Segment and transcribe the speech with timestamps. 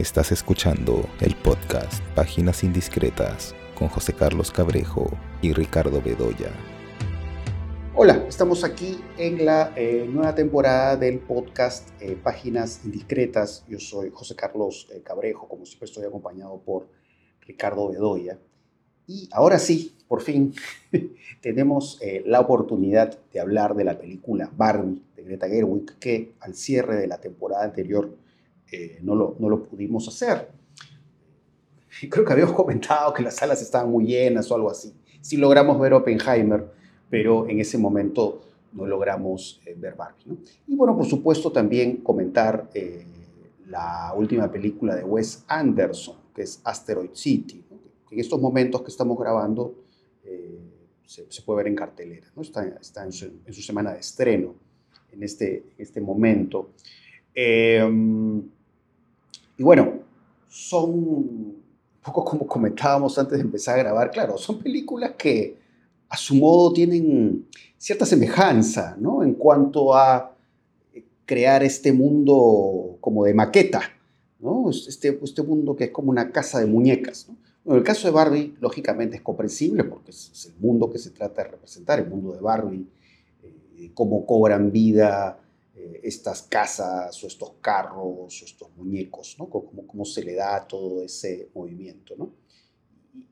[0.00, 5.10] Estás escuchando el podcast Páginas Indiscretas con José Carlos Cabrejo
[5.42, 6.50] y Ricardo Bedoya.
[7.94, 13.66] Hola, estamos aquí en la eh, nueva temporada del podcast eh, Páginas Indiscretas.
[13.68, 16.88] Yo soy José Carlos eh, Cabrejo, como siempre estoy acompañado por
[17.42, 18.38] Ricardo Bedoya.
[19.06, 20.54] Y ahora sí, por fin,
[21.42, 26.96] tenemos la oportunidad de hablar de la película Barbie de Greta Gerwig, que al cierre
[26.96, 28.16] de la temporada anterior
[29.02, 30.48] no, lo, no lo pudimos hacer.
[32.08, 34.94] Creo que habíamos comentado que las salas estaban muy llenas o algo así.
[35.20, 36.66] Sí logramos ver Oppenheimer,
[37.08, 40.38] pero en ese momento no logramos eh, ver Barbie.
[40.66, 43.04] Y bueno, por supuesto también comentar eh,
[43.66, 47.64] la última película de Wes Anderson, que es Asteroid City,
[48.10, 49.74] en estos momentos que estamos grabando
[50.24, 50.58] eh,
[51.06, 52.42] se, puede ver en cartelera, ¿no?
[52.42, 54.54] está, está en, su, semana de estreno
[55.12, 56.70] en este, este momento.
[59.60, 59.92] Y bueno,
[60.48, 61.62] son un
[62.02, 65.58] poco como comentábamos antes de empezar a grabar, claro, son películas que
[66.08, 69.22] a su modo tienen cierta semejanza, ¿no?
[69.22, 70.34] En cuanto a
[70.94, 73.82] eh, crear este mundo como de maqueta,
[74.38, 74.70] ¿no?
[74.70, 77.36] Este, este mundo que es como una casa de muñecas, ¿no?
[77.70, 81.42] En el caso de Barbie, lógicamente es comprensible porque es, el mundo que se trata
[81.42, 82.86] de representar, el mundo de Barbie,
[83.42, 85.38] eh, cómo cobran vida
[85.80, 89.48] eh, estas casas o estos carros o estos muñecos, ¿no?
[89.48, 92.40] Cómo, cómo se le da todo ese movimiento, ¿no?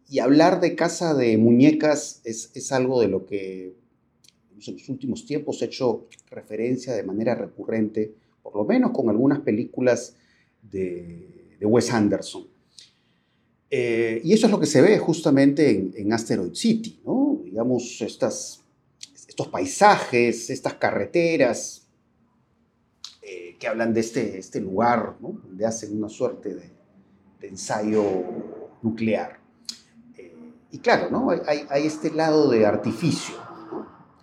[0.09, 3.75] y hablar de casa de muñecas es, algo de lo que
[4.51, 9.41] en los últimos tiempos he hecho referencia de manera recurrente, por lo menos con algunas
[9.41, 10.17] películas
[10.63, 12.47] de, Wes Anderson.
[13.71, 17.43] Eh, y eso es lo que se ve justamente en, Asteroid City, ¿no?
[17.45, 18.63] Digamos, estas,
[19.29, 21.88] estos paisajes, estas carreteras
[23.29, 28.03] eh, que hablan de este, este lugar, donde hacen una suerte de ensayo
[28.83, 29.39] nuclear.
[30.71, 31.31] Y claro, ¿no?
[31.31, 33.35] hay, hay este lado de artificio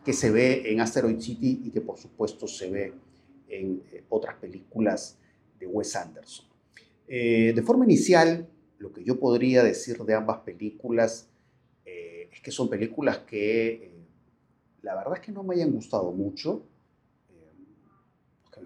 [0.06, 2.94] que se ve en Asteroid City y que por supuesto se ve
[3.50, 5.18] en eh, otras películas
[5.60, 6.46] de Wes Anderson.
[7.08, 11.30] Eh, de forma inicial, lo que yo podría decir de ambas películas
[11.86, 13.92] eh, es que son películas que
[14.84, 16.64] la verdad es que no me hayan gustado mucho,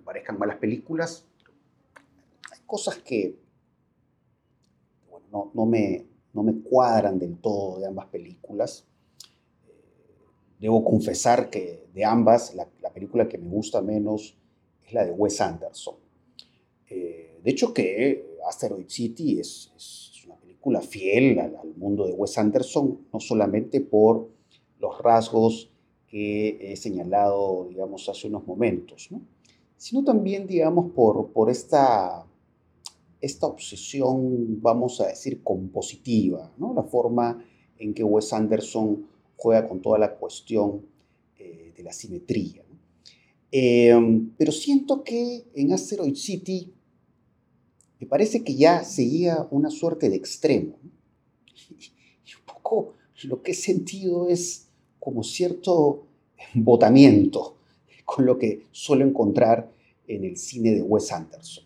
[0.10, 1.24] parezcan malas películas.
[2.52, 3.36] Hay cosas que
[5.08, 6.04] bueno, no, no, me,
[6.34, 8.88] no me cuadran del todo de ambas películas.
[9.68, 9.72] Eh,
[10.60, 14.36] debo confesar que de ambas, la, película que me gusta menos
[14.84, 15.98] es la de Wes Anderson.
[16.90, 19.72] Eh, de hecho que Asteroid City es,
[20.26, 24.28] una película fiel al, mundo de Wes Anderson, no solamente por
[24.80, 25.70] los rasgos
[26.08, 29.12] que he señalado, digamos, hace unos momentos,
[29.80, 32.28] sino también, digamos, por, por esta
[33.22, 36.74] esta obsesión, vamos a decir, compositiva, ¿no?
[36.74, 37.44] la forma
[37.78, 40.86] en que Wes Anderson juega con toda la cuestión
[41.38, 42.64] eh, de la simetría.
[43.52, 46.74] Em, pero siento que en Asteroid City
[48.00, 50.78] me parece que ya seguía una suerte de extremo.
[52.26, 54.68] Y un poco lo que he sentido es
[55.00, 56.06] como cierto
[56.54, 57.59] embotamiento
[58.16, 59.70] con lo que suelo encontrar
[60.08, 61.66] en el cine de Wes Anderson.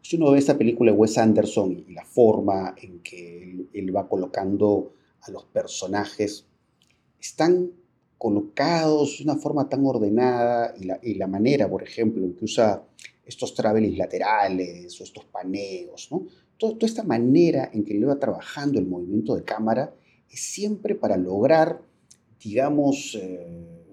[0.00, 4.08] Si uno ve esta película de Wes Anderson y la forma en que él, va
[4.08, 6.46] colocando a los personajes,
[7.20, 7.70] están
[8.16, 12.82] colocados de una forma tan ordenada y la, manera, por ejemplo, en que usa
[13.26, 16.26] estos travelings laterales o estos paneos, ¿no?
[16.56, 19.92] toda esta manera en que él va trabajando el movimiento de cámara
[20.30, 21.82] es siempre para lograr,
[22.42, 23.83] digamos, eh,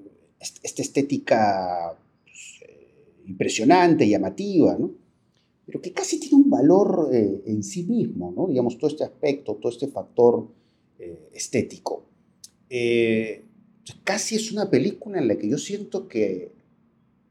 [0.41, 5.02] esta estética pues, eh, impresionante, llamativa, ¿no?
[5.72, 8.47] pero que casi tiene un valor eh, en sí mismo, ¿no?
[8.47, 10.50] digamos, todo este aspecto, todo este factor
[11.00, 12.03] eh, estético.
[12.69, 13.46] Eh,
[14.03, 16.51] casi es una película en la que yo siento que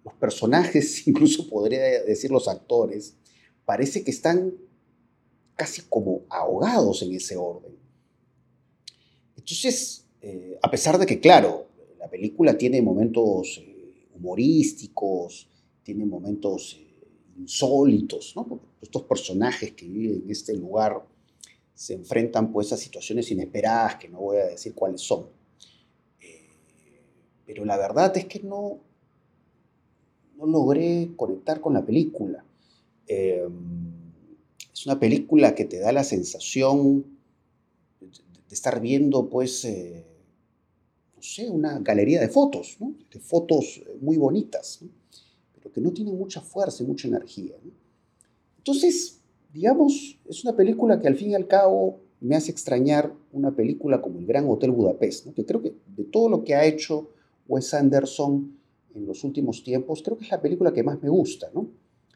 [0.04, 3.14] los personajes, incluso podría decir los actores,
[3.66, 4.54] parece que están
[5.54, 7.72] casi como ahogados en ese orden.
[9.36, 10.06] Entonces,
[10.62, 11.66] a pesar de que, claro,
[12.00, 13.62] la película tiene momentos
[14.16, 15.48] humorísticos,
[15.82, 16.80] tiene momentos
[17.38, 18.60] insólitos, ¿no?
[18.80, 21.02] estos personajes que viven en este lugar
[21.74, 25.26] se enfrentan pues a situaciones inesperadas que no voy a decir cuáles son.
[26.20, 26.46] Eh,
[27.46, 28.78] pero la verdad es que no,
[30.36, 32.44] no logré conectar con la película.
[33.06, 33.48] Eh,
[34.72, 37.04] es una película que te da la sensación
[38.00, 40.04] de, estar viendo pues, eh,
[41.20, 44.80] no una galería de fotos, de fotos muy bonitas.
[44.82, 45.00] ¿no?
[45.72, 47.54] que no tienen mucha fuerza y mucha energía.
[48.58, 49.20] Entonces,
[49.52, 54.02] digamos, es una película que al fin y al cabo me hace extrañar una película
[54.02, 57.10] como El Gran Hotel Budapest, que creo que de todo lo que ha hecho
[57.48, 58.58] Wes Anderson
[58.94, 61.50] en los últimos tiempos, creo que es la película que más me gusta.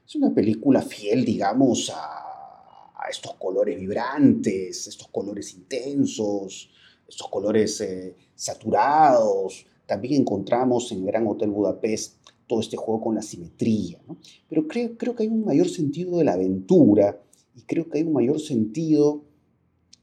[0.07, 6.71] Es una película fiel, digamos, a estos colores vibrantes, estos colores intensos,
[7.09, 9.67] estos colores eh, saturados.
[9.87, 12.17] También encontramos en Gran Hotel Budapest
[12.47, 14.01] todo este juego con la simetría.
[14.07, 14.17] ¿no?
[14.49, 17.21] Pero creo, creo que hay un mayor sentido de la aventura
[17.55, 19.23] y creo que hay un mayor sentido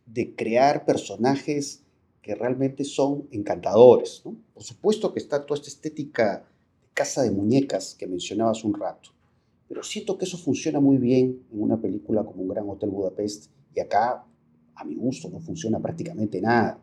[0.05, 1.83] de crear personajes
[2.21, 4.21] que realmente son encantadores.
[4.25, 4.35] ¿no?
[4.53, 6.45] Por supuesto que está toda esta estética
[6.81, 9.09] de casa de muñecas que mencionaba hace un rato,
[9.67, 13.49] pero siento que eso funciona muy bien en una película como Un Gran Hotel Budapest
[13.73, 14.25] y acá,
[14.75, 16.81] a mi gusto, no funciona prácticamente nada.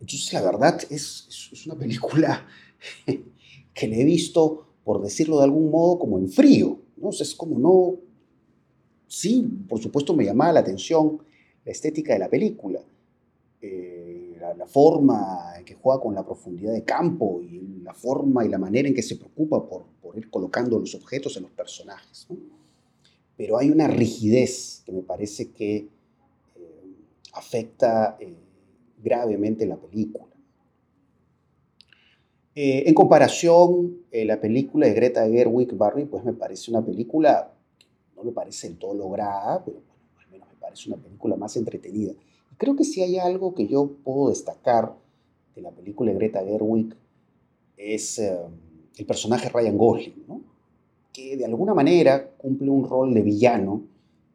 [0.00, 2.46] Entonces, la verdad, es, es una película
[3.74, 6.78] que le he visto, por decirlo de algún modo, como en frío.
[6.96, 7.10] ¿no?
[7.10, 7.96] es como no...
[9.06, 11.20] Sí, por supuesto me llamaba la atención
[11.64, 12.80] la estética de la película,
[13.60, 18.48] eh, la, forma en que juega con la profundidad de campo y la forma y
[18.48, 22.28] la manera en que se preocupa por, por ir colocando los objetos en los personajes.
[23.36, 25.88] Pero hay una rigidez que me parece que eh,
[27.32, 28.36] afecta eh,
[29.02, 30.26] gravemente la película.
[32.54, 37.54] en comparación, la película de Greta Gerwig, Barbie, pues me parece una película,
[38.16, 39.80] no me parece del todo lograda, pero
[40.72, 42.12] es una película más entretenida.
[42.56, 44.94] Creo que si hay algo que yo puedo destacar
[45.54, 46.94] de la película de Greta Gerwig
[47.76, 48.38] es eh,
[48.96, 50.42] el personaje Ryan Gosling, ¿no?
[51.12, 53.82] que de alguna manera cumple un rol de villano.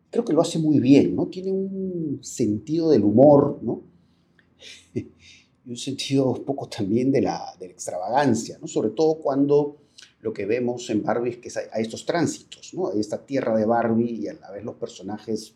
[0.09, 1.27] Creo que lo hace muy bien, ¿no?
[1.27, 3.81] Tiene un sentido del humor, ¿no?
[4.93, 5.11] y
[5.65, 8.67] un sentido un poco también de la, de extravagancia, ¿no?
[8.67, 9.77] Sobre todo cuando
[10.19, 12.89] lo que vemos en Barbie es que hay, estos tránsitos, ¿no?
[12.89, 15.55] Hay esta tierra de Barbie y a la vez los personajes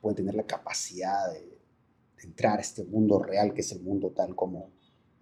[0.00, 1.58] pueden tener la capacidad de,
[2.22, 4.70] entrar a este mundo real que es el mundo tal como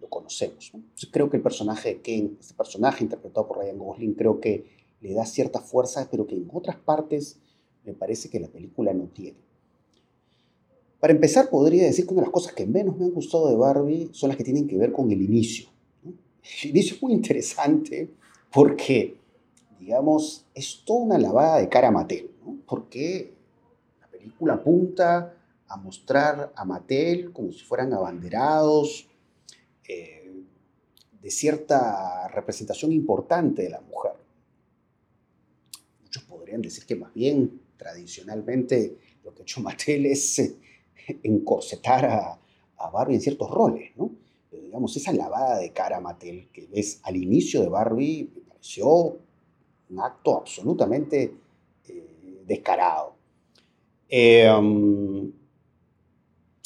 [0.01, 0.71] lo conocemos.
[1.11, 4.65] creo que el personaje de Ken, este personaje interpretado por Ryan Gosling, creo que
[4.99, 7.39] le da cierta fuerza, pero que en otras partes
[7.85, 9.37] me parece que la película no tiene.
[10.99, 13.55] Para empezar, podría decir que una de las cosas que menos me han gustado de
[13.55, 15.69] Barbie son las que tienen que ver con el inicio.
[16.63, 18.09] El inicio es muy interesante
[18.51, 19.17] porque,
[19.79, 22.29] digamos, es toda una lavada de cara a Mattel,
[22.65, 23.33] porque
[24.19, 25.35] película apunta
[25.67, 29.07] a mostrar a Mattel como si fueran abanderados
[29.87, 30.31] eh,
[31.21, 34.13] de cierta representación importante de la mujer.
[36.01, 40.55] Muchos podrían decir que más bien tradicionalmente lo que ha hecho Mattel es eh,
[41.23, 42.39] encorsetar a,
[42.91, 44.11] Barbie en ciertos roles, ¿no?
[44.49, 49.17] Pero digamos, esa lavada de cara Mattel que ves al inicio de Barbie me pareció
[49.89, 51.33] un acto absolutamente
[51.87, 53.15] eh, descarado.
[54.07, 55.31] Em,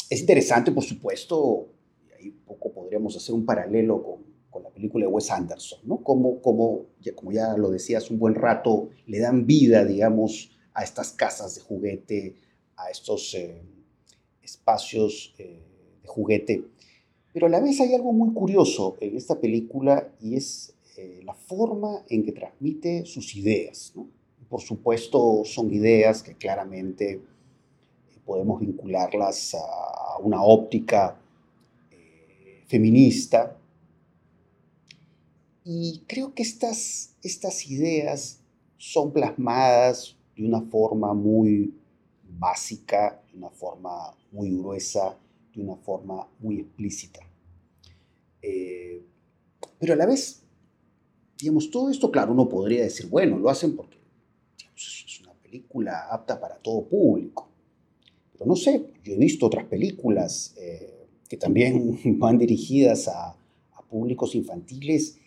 [0.07, 1.67] es interesante, por supuesto,
[2.07, 5.97] y ahí poco podríamos hacer un paralelo con, con la película de Wes Anderson, ¿no?
[6.03, 10.83] Como, como, ya, como ya lo decías un buen rato, le dan vida, digamos, a
[10.83, 12.35] estas casas de juguete,
[12.77, 13.61] a estos eh,
[14.43, 15.59] espacios eh,
[16.01, 16.63] de juguete.
[17.33, 21.33] Pero a la vez hay algo muy curioso en esta película y es eh, la
[21.33, 23.93] forma en que transmite sus ideas.
[24.47, 27.19] Por supuesto, son ideas que claramente
[28.25, 31.19] podemos vincularlas a una óptica
[31.91, 33.57] eh, feminista.
[35.65, 38.39] Y creo que estas, estas ideas
[38.77, 41.73] son plasmadas de una forma muy
[42.37, 45.17] básica, de una forma muy gruesa,
[45.53, 47.19] de una forma muy explícita.
[48.41, 49.01] Eh,
[49.79, 50.43] pero a la vez,
[51.37, 53.97] digamos, todo esto, claro, uno podría decir, bueno, lo hacen porque
[54.75, 57.53] es una película apta para todo público
[58.45, 63.37] no sé, yo he visto otras películas eh, que también van dirigidas a,
[63.89, 65.19] públicos infantiles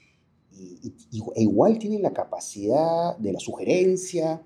[0.51, 0.93] y,
[1.37, 4.43] e igual tienen la capacidad de la sugerencia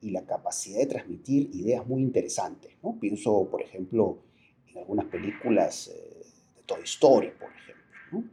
[0.00, 2.72] y la capacidad de transmitir ideas muy interesantes.
[2.82, 2.98] ¿no?
[3.00, 4.18] Pienso, por ejemplo,
[4.68, 6.24] en algunas películas eh,
[6.56, 8.30] de Toy Story, por ejemplo.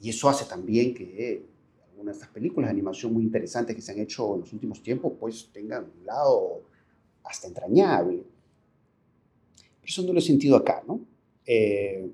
[0.00, 1.42] Y eso hace también que
[1.90, 4.82] algunas de estas películas de animación muy interesantes que se han hecho en los últimos
[4.82, 6.62] tiempos, pues tengan un lado
[7.24, 8.24] hasta entrañable
[9.86, 11.00] eso no lo he sentido acá, ¿no?
[11.46, 12.10] Eh,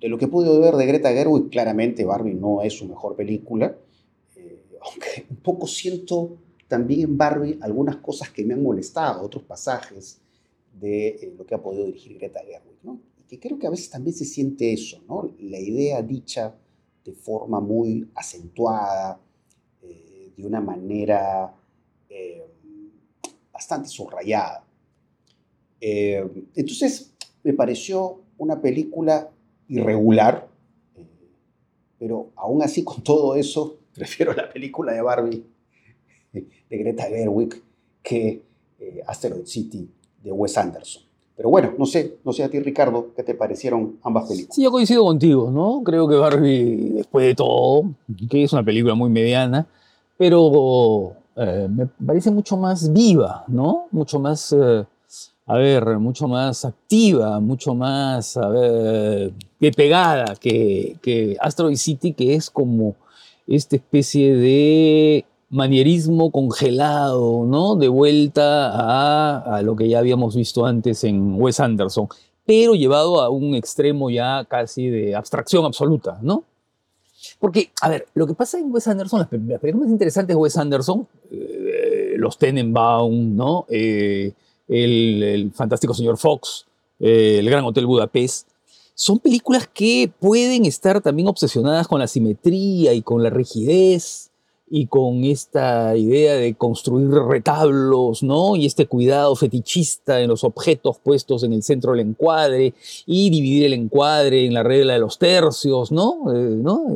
[0.00, 3.76] de lo que podido ver de Greta Gerwig, claramente Barbie no es su mejor película,
[4.36, 6.38] eh, aunque un poco siento
[6.72, 10.22] también en Barbie algunas cosas que me han molestado, otros pasajes
[10.80, 12.98] de eh, lo que ha podido dirigir Greta Gerwig.
[13.18, 15.34] Y que creo que a veces también se siente eso, ¿no?
[15.40, 16.54] La idea dicha
[17.04, 19.20] de forma muy acentuada,
[20.34, 21.54] de una manera
[23.52, 24.64] bastante subrayada.
[25.78, 27.12] Eh, entonces,
[27.42, 29.30] me pareció una película
[29.68, 30.48] irregular,
[30.96, 31.06] eh,
[31.98, 35.44] pero aún así con todo eso, prefiero la película de Barbie
[36.32, 37.62] de Greta Gerwig
[38.02, 38.42] que
[39.06, 39.88] Asteroid City
[40.22, 41.02] de Wes Anderson.
[41.36, 44.54] Pero bueno, no sé, no sé a ti Ricardo, ¿qué te parecieron ambas películas?
[44.54, 45.82] Sí, yo coincido contigo, ¿no?
[45.82, 47.84] Creo que Barbie, después de todo,
[48.30, 49.66] que es una película muy mediana,
[50.18, 53.86] pero eh, me parece mucho más viva, ¿no?
[53.90, 54.84] Mucho más, eh,
[55.46, 59.32] a ver, mucho más activa, mucho más, a ver,
[59.74, 62.94] pegada que, que Asteroid City, que es como
[63.46, 67.76] esta especie de manierismo congelado, ¿no?
[67.76, 72.08] De vuelta a, lo que ya habíamos visto antes en Wes Anderson,
[72.46, 76.44] pero llevado a un extremo ya casi de abstracción absoluta, ¿no?
[77.38, 80.56] Porque, a ver, lo que pasa en Wes Anderson, las, películas más interesantes de Wes
[80.56, 83.66] Anderson, eh, los Tenenbaum, ¿no?
[83.68, 84.32] Eh,
[84.68, 86.64] el, fantástico señor Fox,
[86.98, 88.48] eh, el Gran Hotel Budapest,
[88.94, 94.31] son películas que pueden estar también obsesionadas con la simetría y con la rigidez,
[94.74, 98.56] y con esta idea de construir retablos, ¿no?
[98.56, 102.72] Y este cuidado fetichista en los objetos puestos en el centro del encuadre
[103.04, 106.34] y dividir el encuadre en la regla de los tercios, ¿no?
[106.34, 106.86] Eh, ¿no?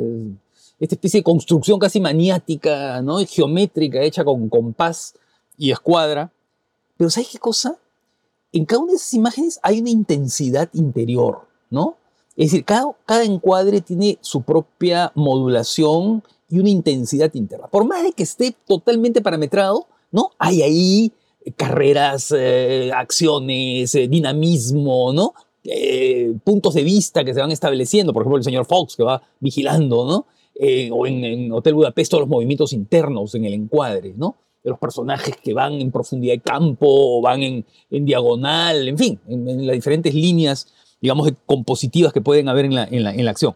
[0.81, 3.19] Esta especie de construcción casi maniática, ¿no?
[3.19, 5.13] Geométrica, hecha con compás
[5.59, 6.33] y escuadra.
[6.97, 7.77] Pero ¿sabes qué cosa?
[8.55, 11.99] En cada una de esas imágenes hay una intensidad interior, ¿no?
[12.39, 17.67] Es decir, cada encuadre tiene su propia modulación y una intensidad interna.
[17.69, 20.31] Por más de que esté totalmente parametrado, ¿no?
[20.39, 21.13] Hay ahí
[21.57, 25.35] carreras, eh, acciones, eh, dinamismo, ¿no?
[25.65, 29.23] Eh, puntos de vista que se van estableciendo, por ejemplo, el señor Fox que va
[29.41, 30.27] vigilando, ¿no?
[30.91, 34.37] o en, Hotel Budapest todos los movimientos internos en el encuadre, ¿no?
[34.65, 39.67] De los personajes que van en profundidad de campo van en, diagonal, en fin, en,
[39.67, 43.55] las diferentes líneas, digamos, compositivas que pueden haber en la acción.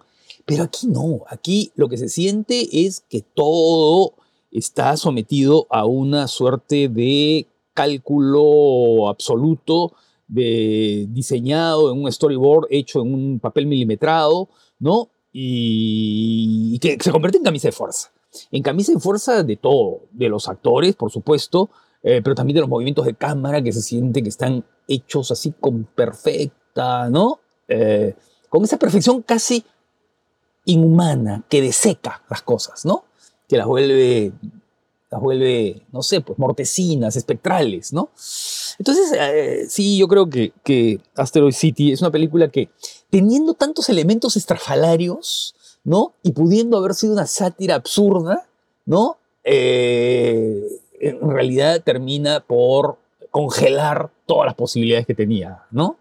[0.50, 4.14] Pero aquí no, aquí lo que se siente es que todo
[4.50, 9.92] está sometido a una suerte de cálculo absoluto,
[10.26, 14.48] de diseñado en un storyboard hecho en un papel milimetrado,
[14.80, 15.08] ¿no?
[15.32, 18.10] Y, que se convierte en camisa de fuerza.
[18.50, 21.70] En camisa de fuerza de todo, de los actores, por supuesto,
[22.02, 25.54] eh, pero también de los movimientos de cámara que se sienten que están hechos así
[25.60, 27.38] con perfecta, ¿no?
[27.68, 28.16] Eh,
[28.48, 29.64] con esa perfección casi
[30.64, 33.04] inhumana que deseca las cosas, ¿no?
[33.48, 34.32] Que las vuelve,
[35.10, 38.10] las vuelve, no sé, pues mortecinas, espectrales, ¿no?
[38.78, 42.70] Entonces, eh, sí, yo creo que, que Asteroid City es una película que,
[43.10, 46.14] teniendo tantos elementos estrafalarios, ¿no?
[46.22, 48.46] Y pudiendo haber sido una sátira absurda,
[48.86, 49.18] ¿no?
[49.44, 50.62] Eh,
[51.00, 52.98] en realidad termina por
[53.30, 55.96] congelar todas las posibilidades que tenía, ¿no?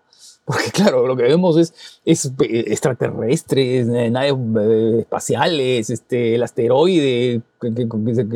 [0.49, 6.41] Porque claro, lo que vemos es, es eh, extraterrestres, eh, naves eh, espaciales, este, el
[6.41, 7.87] asteroide que,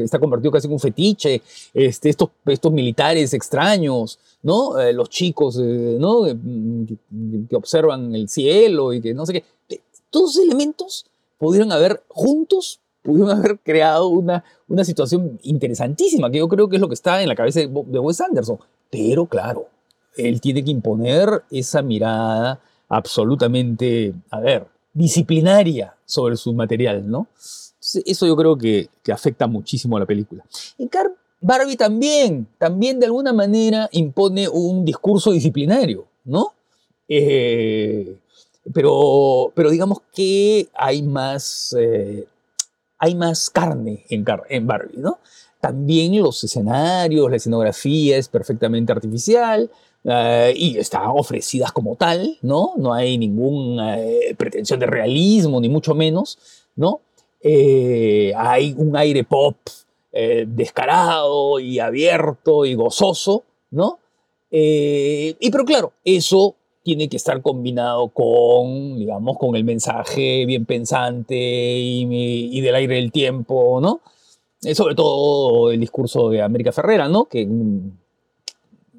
[0.03, 1.41] está convertido casi en un fetiche,
[1.74, 4.75] este, estos, estos militares extraños, ¿no?
[4.91, 6.25] los chicos, ¿no?
[6.25, 9.79] Que, observan el cielo y que no sé qué.
[10.12, 11.08] Todos elementos
[11.39, 16.82] pudieron haber juntos, pudieron haber creado una, una situación interesantísima, que yo creo que es
[16.82, 18.60] lo que está en la cabeza de Wes Anderson.
[18.91, 19.65] Pero claro,
[20.15, 27.27] él tiene que imponer esa mirada absolutamente, a ver, disciplinaria sobre su material, ¿no?
[28.05, 30.46] Eso yo creo que, afecta muchísimo a la película.
[30.77, 36.53] En Car Barbie también, también de alguna manera impone un discurso disciplinario, ¿no?
[37.10, 38.15] Eh,
[38.74, 42.25] pero, pero digamos que hay más, eh,
[42.98, 45.20] hay más carne en, en Barbie, ¿no?
[45.60, 49.70] También los escenarios, la escenografía es perfectamente artificial,
[50.05, 52.74] eh, y está ofrecidas como tal, ¿no?
[52.77, 56.38] No hay ninguna eh, pretensión de realismo, ni mucho menos,
[56.75, 57.00] ¿no?
[57.41, 59.55] Eh, hay un aire pop
[60.45, 63.98] descarado y abierto y gozoso, ¿no?
[64.51, 71.36] y pero claro, eso tiene que estar combinado con, digamos, con el mensaje bien pensante
[71.36, 72.05] y,
[72.55, 74.01] y del aire del tiempo, ¿no?
[74.75, 77.25] sobre todo el discurso de América Ferrera, ¿no?
[77.25, 77.48] Que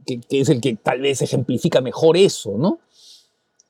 [0.04, 2.78] que, es el que tal vez ejemplifica mejor eso, ¿no?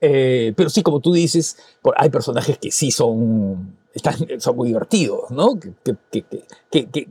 [0.01, 1.57] Eh, pero sí, como tú dices,
[1.97, 5.59] hay personajes que sí son, están, son muy divertidos, ¿no?
[5.59, 5.75] Que,
[6.71, 7.09] que,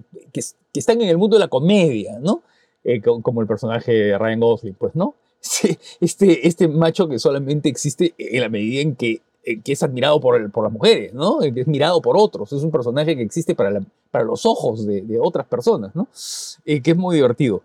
[0.74, 2.44] están en el mundo de la comedia, ¿no?
[2.84, 5.16] Eh, como el personaje de Ryan Gosling, pues, ¿no?
[6.00, 10.64] Este, este macho que solamente existe en la medida en que, es admirado por, por
[10.64, 11.40] las mujeres, ¿no?
[11.40, 12.54] Que es mirado por otros.
[12.54, 16.08] Es un personaje que existe para, para los ojos de, otras personas, ¿no?
[16.66, 17.62] Eh, que es muy divertido.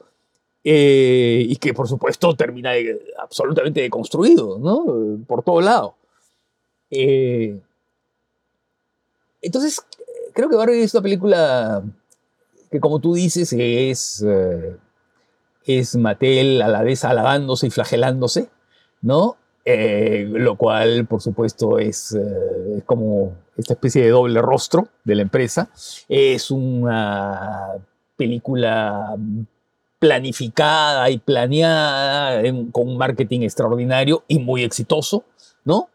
[0.70, 2.72] Eh, y que por supuesto termina
[3.16, 4.84] absolutamente deconstruido, ¿no?
[5.26, 5.94] Por todo lado.
[6.90, 7.58] Eh,
[9.40, 9.80] entonces,
[10.34, 11.82] creo que Barbie es una película
[12.70, 14.76] que, como tú dices, es, eh,
[15.64, 18.50] es Mattel a la vez alabándose y flagelándose,
[19.00, 19.38] ¿no?
[19.64, 25.70] lo cual, por supuesto, es, es, como esta especie de doble rostro de la empresa.
[26.08, 27.74] Es una
[28.16, 29.14] película
[29.98, 35.24] planificada y planeada, con un marketing extraordinario y muy exitoso,
[35.64, 35.88] ¿no?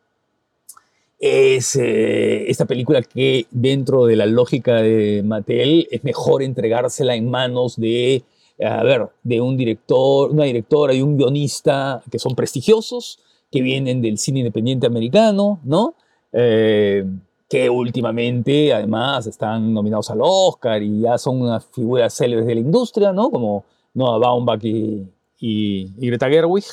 [1.20, 7.30] Es eh, esta película que dentro de la lógica de Mattel es mejor entregársela en
[7.30, 8.24] manos de,
[8.62, 13.20] a ver, de un director, una directora y un guionista que son prestigiosos,
[13.50, 15.96] que vienen del cine independiente americano, ¿no?
[16.34, 17.06] Eh,
[17.48, 22.62] que últimamente además están nominados al Oscar y ya son unas figuras célebres de la
[22.62, 23.30] industria, ¿no?
[23.30, 25.08] Como Noah Baumbach y,
[25.40, 26.66] y, Greta Gerwig,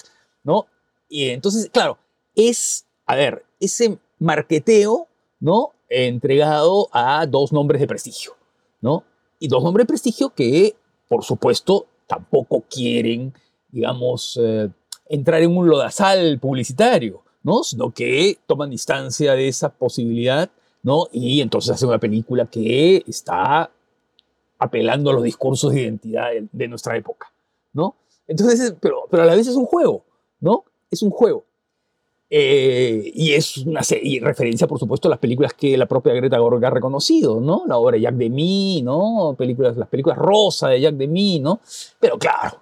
[0.45, 0.67] ¿no?
[1.09, 1.99] Y entonces, claro,
[2.35, 5.09] es, a ver, ese marqueteo,
[5.41, 5.73] ¿no?
[5.89, 8.33] Entregado a dos nombres de prestigio,
[8.81, 9.05] ¿no?
[9.39, 10.77] Y dos nombres de prestigio que,
[11.09, 13.35] por supuesto, tampoco quieren,
[13.71, 14.69] digamos, eh,
[15.09, 17.63] entrar en un lodazal publicitario, ¿no?
[17.65, 20.51] Sino que toman distancia de esa posibilidad,
[20.83, 21.09] ¿no?
[21.13, 23.71] Y entonces hacen una película que está
[24.61, 27.33] apelando a los discursos de identidad de, nuestra época,
[27.73, 27.97] ¿no?
[28.29, 30.05] Entonces, pero, pero a la vez es un juego,
[30.39, 30.65] ¿no?
[30.91, 31.45] Es un juego.
[32.33, 36.37] Eh, y es una y referencia, por supuesto, a las películas que la propia Greta
[36.37, 37.65] Gerwig ha reconocido, ¿no?
[37.67, 39.35] La obra de Jack Demy, ¿no?
[39.37, 41.61] Películas, las películas rosa de Jack Demy, ¿no?
[41.99, 42.59] Pero claro,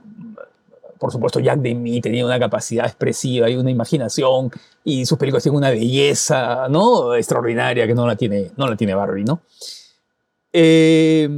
[0.99, 4.51] por supuesto, Jack Demy tenía una capacidad expresiva y una imaginación
[4.85, 7.15] y sus películas tienen una belleza, ¿no?
[7.15, 9.41] Extraordinaria que no la tiene, no la tiene Barbie, ¿no?
[10.51, 11.29] Eh,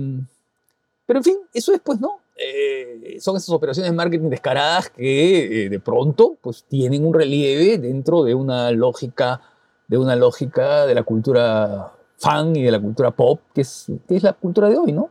[1.11, 2.21] pero en fin, eso después, ¿no?
[2.37, 7.79] Eh, son esas operaciones de marketing descaradas que eh, de pronto pues tienen un relieve
[7.79, 9.41] dentro de una lógica
[9.89, 14.15] de una lógica de la cultura fan y de la cultura pop que es, que
[14.15, 15.11] es la cultura de hoy, ¿no?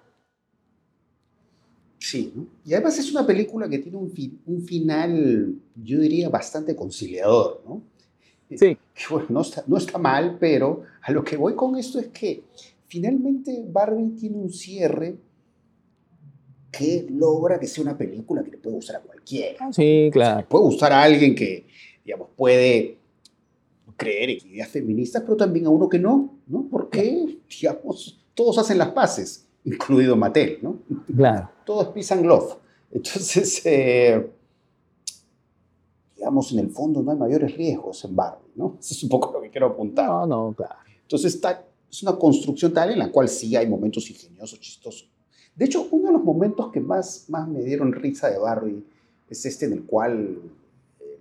[1.98, 2.48] Sí, ¿no?
[2.64, 4.14] y además es una película que tiene un,
[4.46, 7.82] un final, yo diría, bastante conciliador, ¿no?
[8.56, 8.78] Sí.
[8.96, 12.08] Que, bueno, no está, no está mal, pero a lo que voy con esto es
[12.08, 12.46] que
[12.88, 15.28] finalmente Barbie tiene un cierre
[16.80, 19.58] que logra que sea una película que le puede gustar a cualquiera.
[19.60, 20.48] Ah, sí, claro.
[20.48, 21.68] puede gustar a alguien que,
[22.06, 22.98] digamos, puede
[23.98, 26.68] creer en ideas feministas, pero también a uno que no, ¿no?
[26.72, 30.80] Porque, digamos, todos hacen las paces, incluido Mattel, ¿no?
[31.14, 31.50] Claro.
[31.66, 32.56] Todos pisan love.
[32.94, 34.26] Entonces, eh,
[36.16, 38.78] digamos, en el fondo no hay mayores riesgos en Barbie, ¿no?
[38.80, 40.08] Eso es un poco lo que quiero apuntar.
[40.08, 40.76] No, no, claro.
[41.02, 41.62] Entonces, está,
[41.92, 45.10] es una construcción tal en la cual sí hay momentos ingeniosos, chistosos,
[45.60, 48.82] de hecho, uno de los momentos que más, más me dieron risa de Barbie
[49.30, 50.38] es este en el cual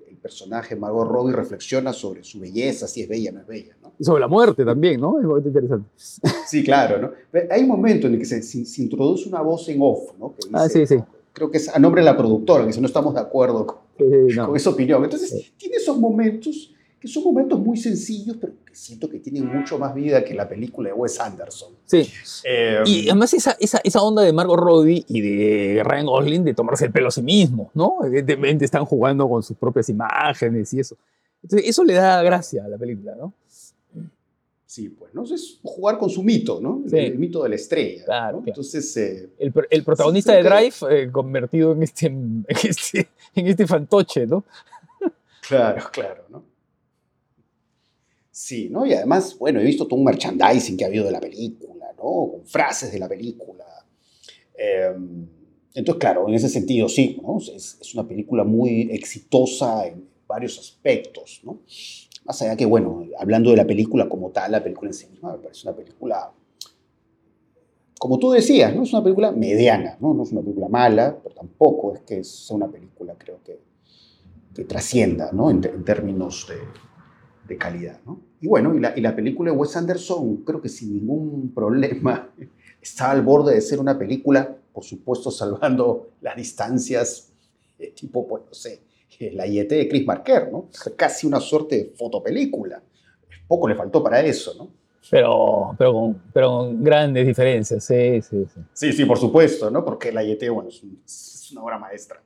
[0.08, 3.76] el personaje Margot Robbie reflexiona sobre su belleza, si es bella o no es bella.
[3.82, 3.92] ¿no?
[3.98, 5.18] Y sobre la muerte también, ¿no?
[5.18, 5.88] Es muy interesante.
[6.46, 7.40] Sí, claro, ¿no?
[7.50, 10.34] hay un momento en el que se, introduce una voz en off, ¿no?
[10.52, 10.98] ah, sí, sí.
[11.32, 14.56] Creo que es a nombre de la productora, que si no estamos de acuerdo con,
[14.56, 15.02] esa opinión.
[15.02, 19.78] Entonces, tiene esos momentos que son momentos muy sencillos, pero que siento que tienen mucho
[19.78, 21.74] más vida que la película de Wes Anderson.
[21.84, 22.08] Sí.
[22.44, 26.54] Eh, y además esa, esa, esa, onda de Margot Robbie y de Ryan Gosling de
[26.54, 27.98] tomarse el pelo a sí mismo, ¿no?
[28.04, 30.96] Evidentemente están jugando con sus propias imágenes y eso.
[31.42, 33.32] Entonces, eso le da gracia a la película, ¿no?
[34.66, 35.22] Sí, pues, ¿no?
[35.24, 36.82] Es jugar con su mito, ¿no?
[36.92, 38.04] El, mito de la estrella.
[38.04, 38.42] Claro.
[38.44, 38.94] Entonces.
[38.98, 44.26] Eh, el, el, protagonista de Drive eh, convertido en este, en este, en este fantoche,
[44.26, 44.44] ¿no?
[45.48, 46.57] Claro, claro, ¿no?
[48.38, 48.86] Sí, ¿no?
[48.86, 52.04] Y además, bueno, he visto todo un merchandising que ha habido de la película, ¿no?
[52.04, 53.64] Con frases de la película.
[54.56, 55.26] Em,
[55.74, 57.38] entonces, claro, en ese sentido sí, ¿no?
[57.38, 61.62] Es, una película muy exitosa en varios aspectos, ¿no?
[62.24, 65.32] Más allá que, bueno, hablando de la película como tal, la película en sí misma
[65.32, 66.32] me parece una película,
[67.98, 68.84] como tú decías, ¿no?
[68.84, 70.14] Es una película mediana, ¿no?
[70.14, 73.58] No es una película mala, pero tampoco es que sea una película, creo que,
[74.54, 75.50] que trascienda, ¿no?
[75.50, 78.27] En, en términos de, de calidad, ¿no?
[78.40, 82.30] Y bueno, y la, y la, película de Wes Anderson, creo que sin ningún problema,
[82.80, 87.32] está al borde de ser una película, por supuesto, salvando las distancias,
[87.78, 88.80] eh, tipo, pues, no sé,
[89.18, 90.68] eh, la IET de Chris Marker, ¿no?
[90.96, 92.80] Casi una suerte de fotopelícula.
[93.48, 94.70] Poco le faltó para eso, ¿no?
[95.10, 98.60] Pero, pero, con, pero con grandes diferencias, sí, sí, sí.
[98.72, 99.84] Sí, sí, por supuesto, ¿no?
[99.84, 102.22] Porque la IET, bueno, es, una obra maestra.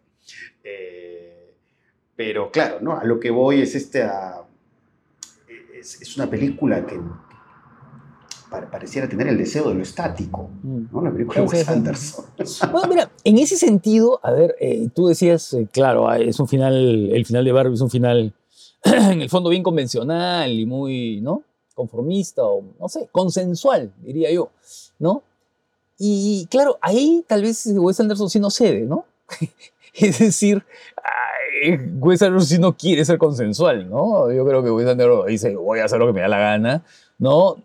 [0.65, 1.55] Eh,
[2.15, 2.99] pero claro, ¿no?
[2.99, 4.05] A lo que voy es este...
[5.83, 7.01] A, es, una película que,
[8.71, 10.85] pareciera tener el deseo de lo estático, Mm.
[10.93, 11.03] ¿no?
[11.03, 11.69] La película de Wes.
[11.69, 12.25] Anderson.
[12.73, 16.49] Bueno, mira, en ese sentido, a ver, eh, tú decías, eh, claro, ah, es un
[16.49, 18.33] final, el final de Barbie es un final,
[18.85, 21.43] en el fondo bien convencional y muy, ¿no?
[21.75, 24.51] Conformista o, no sé, consensual, diría yo,
[24.99, 25.23] ¿no?
[25.99, 29.07] Y claro, ahí tal vez Wes Anderson sí no cede, ¿no?
[29.95, 30.63] es decir,
[32.01, 34.31] Wes Anderson sí no quiere ser consensual, ¿no?
[34.33, 36.85] Yo creo que Wes Anderson dice, voy a hacer lo que me da la gana,
[37.19, 37.57] ¿no?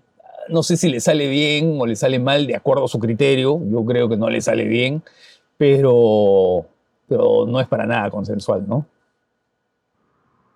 [0.49, 3.59] No sé si le sale bien o le sale mal de acuerdo a su criterio.
[3.69, 5.03] Yo creo que no le sale bien,
[5.57, 6.65] pero,
[7.07, 8.85] pero no es para nada consensual, ¿no?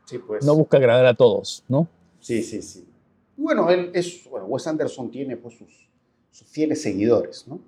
[0.06, 0.46] Sí, pues.
[0.46, 1.88] No busca agradar a todos, ¿no?
[2.20, 2.88] Sí, sí, sí.
[3.36, 5.90] Bueno, él es, bueno, Wes Anderson tiene pues sus,
[6.32, 7.60] sus fieles seguidores, ¿no?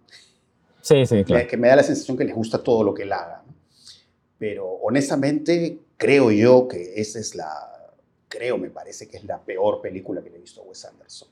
[0.82, 1.48] Sí, sí, claro.
[1.48, 3.44] Que me da la sensación que les gusta todo lo que él haga.
[3.48, 3.53] ¿no?
[4.44, 7.48] Pero honestamente creo yo que esa es la,
[8.28, 11.30] creo, me parece que es la peor película que le he visto a Wes Anderson.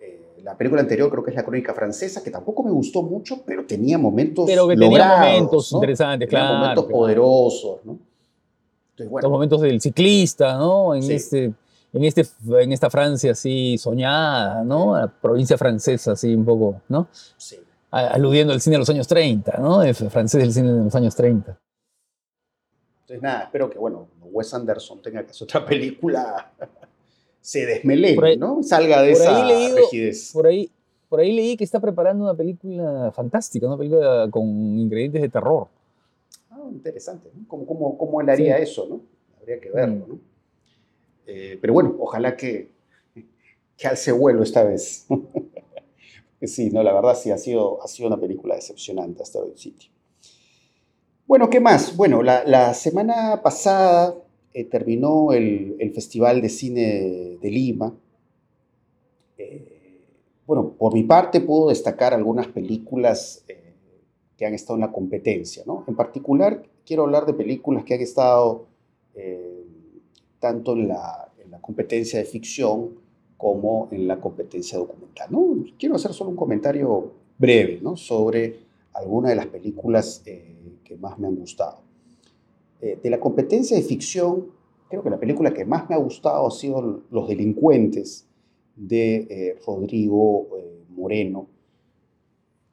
[0.00, 3.42] Eh, la película anterior creo que es La Crónica Francesa, que tampoco me gustó mucho,
[3.46, 5.78] pero tenía momentos Pero que tenía logrados, momentos ¿no?
[5.78, 6.58] interesantes, Tenía claro.
[6.58, 6.98] momentos claro.
[6.98, 7.92] poderosos, ¿no?
[7.92, 10.96] Entonces, Los bueno, momentos del ciclista, ¿no?
[10.96, 11.12] En, Sí.
[11.12, 11.44] este,
[11.92, 12.26] en, este,
[12.60, 14.98] en esta Francia así soñada, ¿no?
[14.98, 17.06] La provincia francesa, así un poco, ¿no?
[17.36, 17.60] sí.
[17.92, 19.84] Aludiendo al cine de los años 30, ¿no?
[19.84, 21.56] El francés del cine de los años 30.
[23.10, 26.52] Entonces, nada, espero que, bueno, Wes Anderson tenga que hacer otra película,
[27.40, 28.62] se desmelene, ahí- ¿no?
[28.62, 30.30] Salga de esa leído- rigidez.
[30.32, 30.70] Por ahí,
[31.08, 35.66] por ahí leí que está preparando una película fantástica, una película con ingredientes de terror.
[36.50, 37.48] Ah, interesante, ¿no?
[37.48, 38.62] ¿Cómo, cómo, cómo él haría Sí.
[38.62, 39.00] eso, no?
[39.40, 40.08] Habría que verlo, Mm.
[40.08, 40.18] ¿no?
[41.26, 42.70] Eh, pero bueno, ojalá que,
[43.76, 45.06] que alce vuelo esta vez.
[46.42, 49.90] Sí, no, la verdad sí ha sido, ha sido una película decepcionante Asteroid City.
[51.30, 51.96] Bueno, ¿qué más?
[51.96, 54.16] Bueno, la, semana pasada
[54.52, 57.94] eh, terminó el, Festival de Cine de Lima.
[59.38, 60.08] Eh,
[60.44, 63.74] bueno, por mi parte puedo destacar algunas películas eh,
[64.36, 65.84] que han estado en la competencia, ¿no?
[65.86, 68.66] En particular, quiero hablar de películas que han estado
[70.40, 72.90] tanto en la, en la competencia de ficción
[73.36, 75.64] como en la competencia documental, ¿no?
[75.78, 77.96] Quiero hacer solo un comentario breve, ¿no?
[77.96, 78.56] Sobre
[78.94, 80.24] algunas de las películas
[80.90, 81.82] que más me han gustado.
[82.80, 84.48] Eh, de la competencia de ficción,
[84.88, 88.26] creo que la película que más me ha gustado ha sido Los Delincuentes
[88.74, 91.46] de eh, Rodrigo eh, Moreno.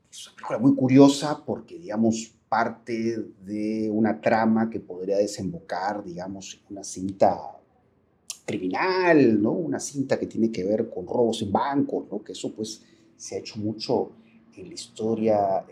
[0.10, 6.60] Es una película muy curiosa porque, digamos, parte de una trama que podría desembocar, digamos,
[6.60, 7.38] en una cinta
[8.46, 9.52] criminal, ¿no?
[9.52, 12.24] Una cinta que tiene que ver con robos en bancos, ¿no?
[12.24, 12.82] Que eso, pues,
[13.16, 14.14] se ha hecho mucho
[14.56, 15.66] en la historia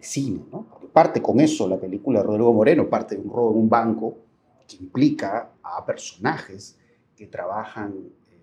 [0.00, 0.66] cine, ¿no?
[0.68, 3.68] Porque parte con eso la película de Rodrigo Moreno, parte de un robo en un
[3.68, 4.16] banco
[4.66, 6.76] que implica a personajes
[7.16, 7.92] que trabajan
[8.30, 8.38] eh,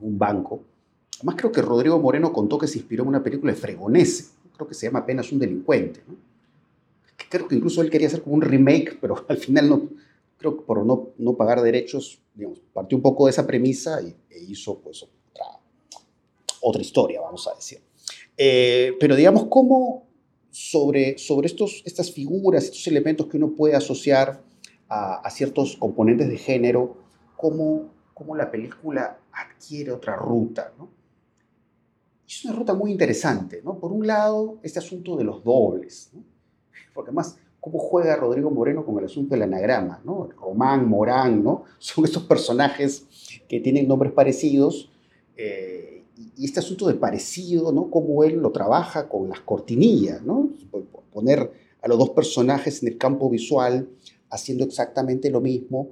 [0.00, 0.62] en un banco.
[1.16, 4.66] Además, creo que Rodrigo Moreno contó que se inspiró en una película de Fregonese, creo
[4.66, 6.14] que se llama Apenas un delincuente, ¿no?
[7.28, 9.88] Creo que incluso él quería hacer como un remake, pero al final no,
[10.38, 14.14] creo que por no, no pagar derechos, digamos, partió un poco de esa premisa y,
[14.30, 15.60] e hizo pues otra,
[16.60, 17.80] otra historia, vamos a decir.
[18.36, 20.06] Eh, pero digamos, ¿cómo
[20.50, 24.42] sobre, sobre estos, estas figuras, estos elementos que uno puede asociar
[24.88, 26.96] a, a ciertos componentes de género,
[27.36, 30.88] cómo, cómo la película adquiere otra ruta, ¿no?
[32.26, 33.78] Es una ruta muy interesante, ¿no?
[33.78, 36.24] Por un lado, este asunto de los dobles, ¿no?
[36.92, 40.28] Porque además, cómo juega Rodrigo Moreno con el asunto del anagrama, ¿no?
[40.36, 41.64] Román, Morán, ¿no?
[41.78, 43.06] Son estos personajes
[43.48, 44.90] que tienen nombres parecidos
[45.36, 47.90] eh, y, este asunto de parecido, ¿no?
[47.90, 50.50] Cómo él lo trabaja con las cortinillas, ¿no?
[51.12, 51.50] Poner
[51.82, 53.88] a los dos personajes en el campo visual
[54.30, 55.90] haciendo exactamente lo mismo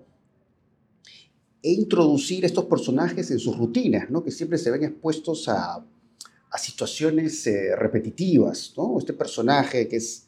[1.63, 4.23] e introducir estos personajes en sus rutinas, ¿no?
[4.23, 5.85] Que siempre se ven expuestos a,
[6.51, 8.99] a situaciones eh, repetitivas, ¿no?
[8.99, 10.27] Este personaje que es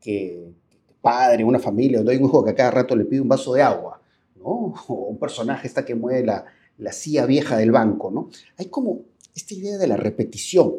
[0.00, 0.52] que,
[1.00, 3.54] padre, una familia, donde hay un hijo que a cada rato le pide un vaso
[3.54, 4.00] de agua,
[4.36, 4.74] ¿no?
[4.88, 6.44] O un personaje está que mueve la,
[6.78, 8.28] la silla vieja del banco, ¿no?
[8.56, 9.02] Hay como
[9.34, 10.74] esta idea de la repetición.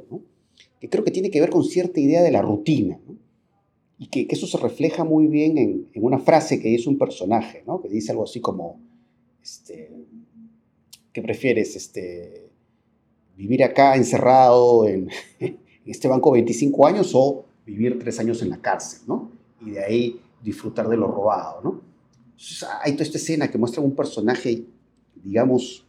[0.80, 3.00] Que creo que tiene que ver con cierta idea de la rutina.
[3.98, 7.64] Y que, eso se refleja muy bien en, una frase que dice un personaje.
[7.82, 8.80] Que dice algo así como,
[9.42, 9.92] este,
[11.14, 11.76] ¿qué prefieres?
[11.76, 12.50] Este,
[13.38, 15.10] ¿Vivir acá encerrado en,
[15.86, 19.02] este banco 25 años o vivir tres años en la cárcel.
[19.62, 21.82] Y de ahí disfrutar de lo robado, ¿no?
[22.32, 24.66] Entonces, hay toda esta escena que muestra un personaje,
[25.24, 25.86] digamos,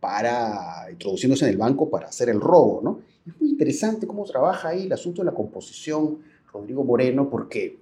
[0.00, 3.00] para introduciéndose en el banco para hacer el robo, ¿no?
[3.26, 6.18] Es muy interesante cómo trabaja ahí el asunto de la composición
[6.52, 7.78] Rodrigo Moreno, porque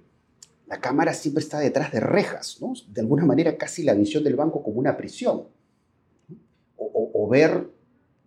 [0.67, 2.73] la cámara siempre está detrás de rejas, ¿no?
[2.89, 5.43] De alguna manera casi la visión del banco como una prisión.
[6.77, 7.67] o ver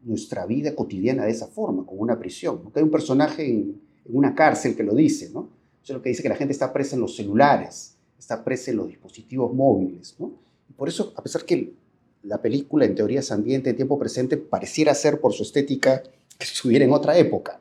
[0.03, 2.61] nuestra vida cotidiana de esa forma, como una prisión.
[2.75, 5.51] Hay un personaje en, una cárcel que lo dice, ¿no?
[5.83, 8.71] Eso es lo que dice que la gente está presa en los celulares, está presa
[8.71, 10.33] en los dispositivos móviles, ¿no?
[10.69, 11.75] Y por eso, a pesar que
[12.23, 16.45] la película en teoría es ambiente en tiempo presente, pareciera ser por su estética que
[16.45, 17.61] estuviera en otra época.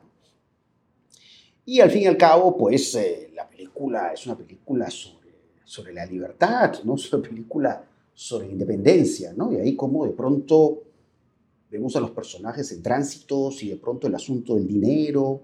[1.64, 5.30] Y al fin y al cabo, pues eh, la película es una película sobre,
[5.64, 6.94] sobre la libertad, ¿no?
[6.96, 9.52] Es una película sobre la independencia, ¿no?
[9.52, 10.82] Y ahí como de pronto
[11.70, 15.40] vemos a los personajes en tránsitos y de pronto el asunto del dinero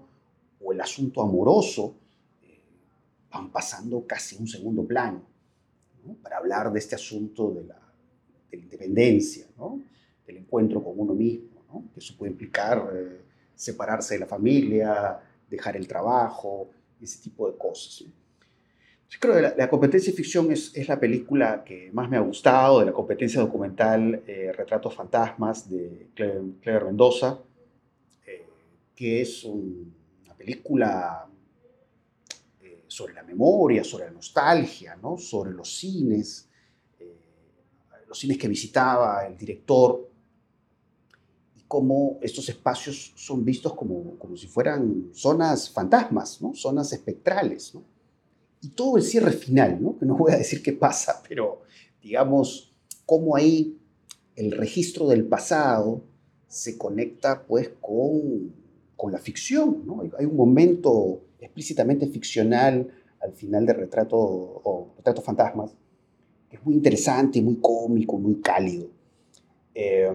[0.61, 1.95] o el asunto amoroso
[2.43, 2.61] eh,
[3.31, 5.23] van pasando casi un segundo plano,
[6.05, 6.15] ¿no?
[6.15, 7.86] Para hablar de este asunto de la,
[8.51, 9.81] de la independencia, ¿no?
[10.25, 11.85] Del encuentro con uno mismo, ¿no?
[11.93, 13.21] Que eso puede implicar eh,
[13.55, 16.69] separarse de la familia, dejar el trabajo,
[17.01, 18.05] ese tipo de cosas.
[19.09, 22.19] Yo creo que la, competencia de ficción es, es, la película que más me ha
[22.19, 27.39] gustado, de la competencia documental eh, Retratos Fantasmas de Claire, Mendoza,
[28.25, 28.45] eh,
[28.93, 31.25] que es una película
[32.61, 35.17] eh, sobre la memoria, sobre la nostalgia, ¿no?
[35.17, 36.46] sobre los cines,
[38.07, 40.07] los cines que visitaba el director
[41.67, 46.53] cómo estos espacios son vistos como, como si fueran zonas fantasmas, ¿no?
[46.53, 47.75] zonas espectrales.
[47.75, 47.83] ¿no?
[48.61, 49.97] Y todo el cierre final, ¿no?
[49.97, 51.61] que no voy a decir qué pasa, pero
[52.01, 52.73] digamos,
[53.05, 53.77] cómo ahí
[54.35, 56.01] el registro del pasado
[56.47, 58.53] se conecta pues con,
[58.95, 59.83] con la ficción.
[59.85, 60.01] ¿no?
[60.17, 62.87] Hay un momento explícitamente ficcional
[63.19, 65.71] al final de Retrato, o Retrato Fantasmas,
[66.57, 68.87] es muy interesante, muy cómico, muy cálido.
[69.73, 70.11] Eh,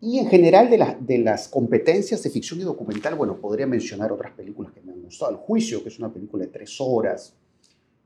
[0.00, 4.32] y en general de, de, las competencias de ficción y documental, bueno, podría mencionar otras
[4.32, 5.32] películas que me han gustado.
[5.32, 7.34] El Juicio, que es una película de tres horas,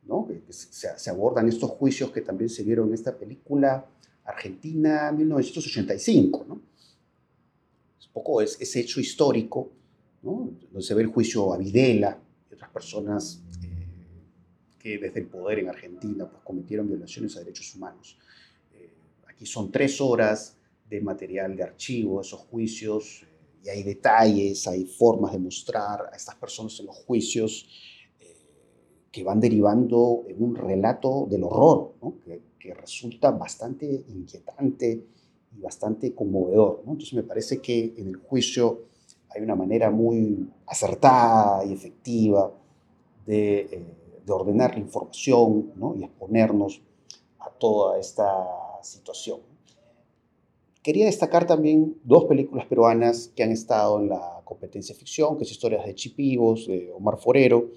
[0.06, 0.26] ¿no?
[0.26, 3.86] que, se, se, abordan estos juicios que también se vieron en esta película
[4.24, 6.44] Argentina 1985.
[6.48, 6.54] ¿no?
[6.54, 6.62] Un
[8.14, 9.70] poco es, ese hecho histórico,
[10.22, 10.50] ¿no?
[10.70, 12.18] donde se ve el juicio a Videla
[12.50, 13.71] y otras personas eh,
[14.82, 18.18] que desde el poder en Argentina pues, cometieron violaciones a derechos humanos.
[18.74, 18.90] Eh,
[19.28, 20.56] aquí son tres horas
[20.88, 23.24] de material de archivo, esos juicios,
[23.64, 27.68] y hay detalles, hay formas de mostrar a estas personas en los juicios
[28.18, 28.36] eh,
[29.10, 32.42] que van derivando en un relato del horror, que,
[32.74, 35.04] resulta bastante inquietante
[35.56, 36.84] y bastante conmovedor.
[36.86, 38.84] Entonces me parece que en el juicio
[39.28, 42.52] hay una manera muy acertada y efectiva
[43.26, 46.82] de, eh, de ordenar la información y exponernos
[47.38, 48.26] a toda esta
[48.82, 49.40] situación.
[50.82, 55.50] Quería destacar también dos películas peruanas que han estado en la competencia ficción, que es
[55.52, 57.70] Historias de Chipivos, de Omar Forero,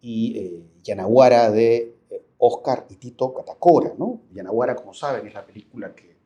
[0.00, 3.94] y eh, Yanaguara, de eh, Oscar y Tito Catacora.
[3.98, 4.22] ¿no?
[4.32, 6.16] Yanaguara, como saben, es la película que,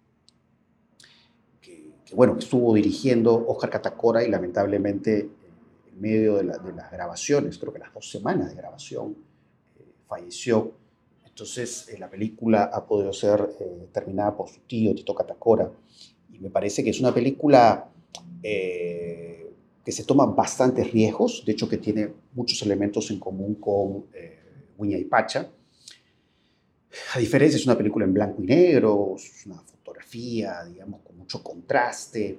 [1.60, 5.30] que, bueno, estuvo dirigiendo Oscar Catacora y lamentablemente eh,
[5.88, 9.16] en medio de, las grabaciones, creo que las dos semanas de grabación,
[10.08, 10.72] falleció.
[11.24, 13.48] Entonces, la película ha podido ser
[13.92, 15.70] terminada por su tío, Tito Catacora
[16.36, 17.88] y me parece que es una película
[18.42, 19.52] eh,
[19.84, 24.42] que se toma bastantes riesgos, de hecho que tiene muchos elementos en común con eh,
[24.78, 25.50] y Pacha.
[27.14, 31.42] A diferencia, es una película en blanco y negro, es una fotografía, digamos, con mucho
[31.42, 32.38] contraste,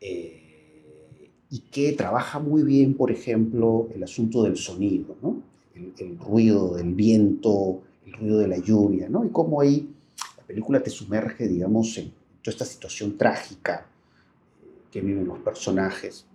[0.00, 5.42] eh, y que trabaja muy bien, por ejemplo, el asunto del sonido, ¿no?
[5.76, 9.24] El, ruido del viento, el ruido de la lluvia, ¿no?
[9.24, 9.94] y cómo ahí
[10.36, 12.12] la película te sumerge, digamos, en,
[12.44, 13.88] esta situación trágica
[14.92, 16.26] que viven los personajes.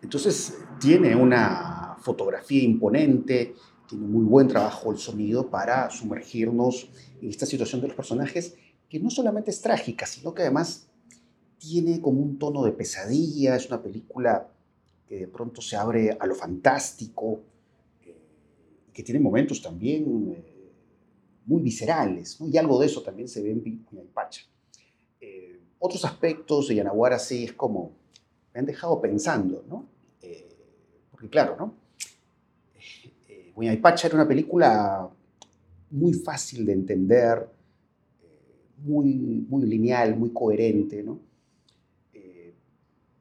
[0.00, 3.54] Entonces tiene una fotografía imponente,
[3.86, 6.88] tiene muy buen trabajo el sonido para sumergirnos
[7.20, 8.54] en esta situación de los personajes,
[8.88, 10.88] que no solamente es trágica, sino que además
[11.58, 14.48] tiene como un tono de pesadilla, es una película
[15.06, 17.51] que de pronto se abre a lo fantástico, eh,
[18.92, 20.52] que tiene momentos también eh,
[21.46, 24.42] muy viscerales, y algo de eso también se ve en Pacha.
[25.20, 27.92] Eh, otros aspectos de Yanaguara sí es como,
[28.54, 29.86] me han dejado pensando, ¿no?
[30.20, 30.56] Eh,
[31.10, 31.74] porque claro, ¿no?
[33.28, 35.10] Eh, era una película
[35.90, 37.48] muy fácil de entender,
[38.78, 39.14] muy,
[39.48, 41.20] muy lineal, muy coherente, ¿no?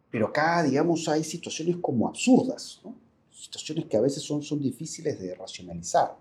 [0.10, 2.94] pero acá, digamos, hay situaciones como absurdas, ¿no?
[3.32, 6.16] Situaciones que a veces son, son difíciles de racionalizar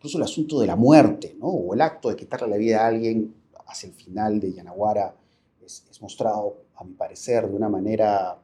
[0.00, 1.48] incluso el asunto de la muerte, ¿no?
[1.48, 3.34] o el acto de quitarle la vida a alguien
[3.66, 5.14] hacia el final de Yanaguara
[5.62, 8.40] es, mostrado, a mi parecer, de una manera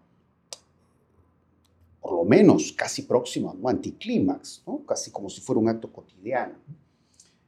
[1.99, 3.71] por lo menos casi próxima, ¿no?
[3.71, 4.85] anticlímax, ¿no?
[4.85, 6.57] casi como si fuera un acto cotidiano.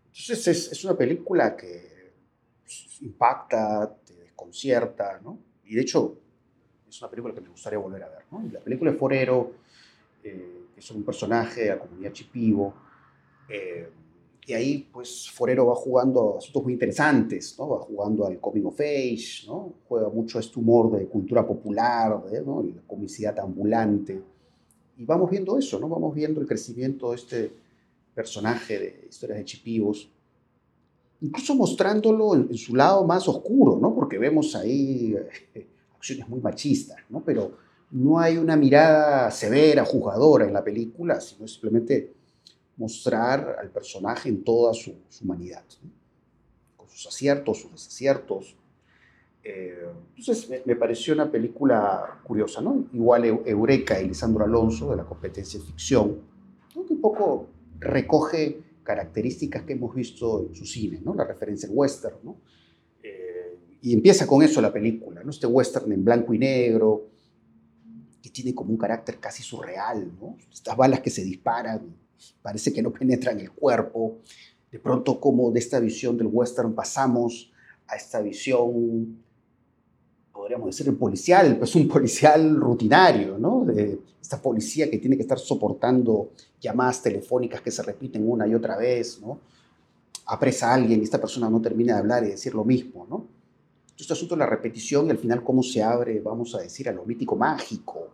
[0.06, 2.14] Entonces es, es, una película que
[3.02, 5.38] impacta, te desconcierta, ¿no?
[5.64, 6.18] Y de hecho,
[6.88, 8.42] es una película que me gustaría volver a ver, ¿no?
[8.52, 9.52] la película de Forero,
[10.22, 12.74] eh, que es un personaje de la comunidad Chipivo,
[13.48, 13.88] eh,
[14.48, 17.68] y ahí, pues, Forero va jugando asuntos muy interesantes, ¿no?
[17.68, 19.74] Va jugando al coming of age, ¿no?
[19.86, 22.62] Juega mucho este humor de cultura popular, ¿no?
[22.62, 24.22] La comicidad ambulante.
[24.96, 25.86] Y vamos viendo eso, ¿no?
[25.86, 27.52] Vamos viendo el crecimiento de este
[28.14, 30.08] personaje de historias de chipivos,
[31.20, 33.94] incluso mostrándolo en, su lado más oscuro, ¿no?
[33.94, 35.14] Porque vemos ahí
[35.98, 37.20] eh, acciones muy machistas, ¿no?
[37.20, 37.58] Pero
[37.90, 42.12] no hay una mirada severa, juzgadora en la película, sino simplemente
[42.76, 45.64] mostrar al personaje en toda su, humanidad,
[46.76, 48.56] con sus aciertos, sus desaciertos.
[49.42, 52.86] Eh, entonces me, pareció una película curiosa, ¿no?
[52.92, 56.20] Igual Eureka y Lisandro Alonso de la competencia ficción,
[56.86, 57.48] que un poco
[57.80, 61.14] recoge características que hemos visto en su cine, ¿no?
[61.14, 62.36] La referencia al western, ¿no?
[63.80, 65.30] Y empieza con eso la película, ¿no?
[65.30, 67.08] Este western en blanco y negro,
[68.22, 70.36] que tiene como un carácter casi surreal, ¿no?
[70.52, 71.94] Estas balas que se disparan
[72.42, 74.18] parece que no penetran el cuerpo.
[74.70, 77.52] De pronto, como de esta visión del western pasamos
[77.86, 79.22] a esta visión,
[80.32, 83.64] podríamos decir, policial, pues un policial rutinario, ¿no?
[83.64, 88.54] De esta policía que tiene que estar soportando llamadas telefónicas que se repiten una y
[88.54, 89.40] otra vez, ¿no?
[90.26, 93.37] Apresa a alguien y esta persona no termina de hablar y decir lo mismo, ¿no?
[93.98, 96.92] Este asunto de la repetición y al final cómo se abre, vamos a decir, a
[96.92, 98.12] lo mítico mágico,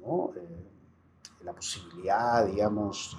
[0.00, 0.32] ¿no?
[0.36, 3.16] Eh, la posibilidad, digamos,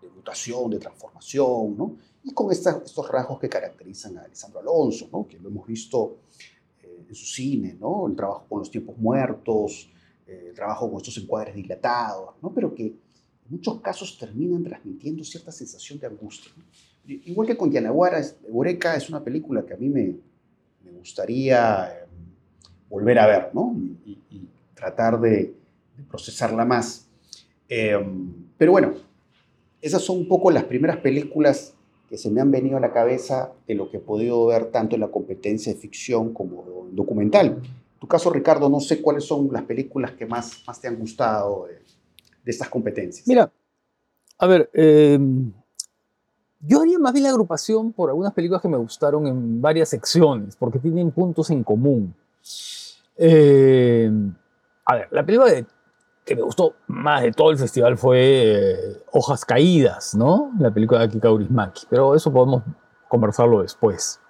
[0.00, 1.96] de mutación, de transformación, ¿no?
[2.24, 5.26] Y con estos rasgos que caracterizan a Alessandro Alonso, ¿no?
[5.28, 6.18] Que lo hemos visto
[6.82, 8.08] eh, en su cine, ¿no?
[8.08, 9.90] El trabajo con los tiempos muertos,
[10.26, 12.52] eh, el trabajo con estos encuadres dilatados, ¿no?
[12.52, 12.98] Pero que en
[13.48, 16.50] muchos casos terminan transmitiendo cierta sensación de angustia.
[17.06, 20.31] Igual que con Yanaguara, Eureka es una película que a mí me
[21.02, 22.06] gustaría eh,
[22.88, 23.76] volver a ver, ¿no?
[24.06, 25.54] Y, tratar de,
[25.96, 27.06] de, procesarla más.
[27.68, 28.94] pero bueno,
[29.80, 31.74] esas son un poco las primeras películas
[32.08, 34.96] que se me han venido a la cabeza de lo que he podido ver tanto
[34.96, 37.62] en la competencia de ficción como en documental.
[37.64, 40.96] En tu caso, Ricardo, no sé cuáles son las películas que más, más te han
[40.96, 43.26] gustado de, estas competencias.
[43.26, 43.50] Mira,
[44.38, 45.52] a ver, em,
[46.64, 50.56] yo haría más bien la agrupación por algunas películas que me gustaron en varias secciones,
[50.56, 52.14] porque tienen puntos en común.
[53.16, 54.32] Em,
[54.86, 55.52] a ver, la película
[56.24, 60.52] que me gustó más de todo el festival fue eh, Hojas Caídas, ¿no?
[60.60, 62.62] La película de Aki Kaurismäki, pero eso podemos
[63.08, 64.20] conversarlo después.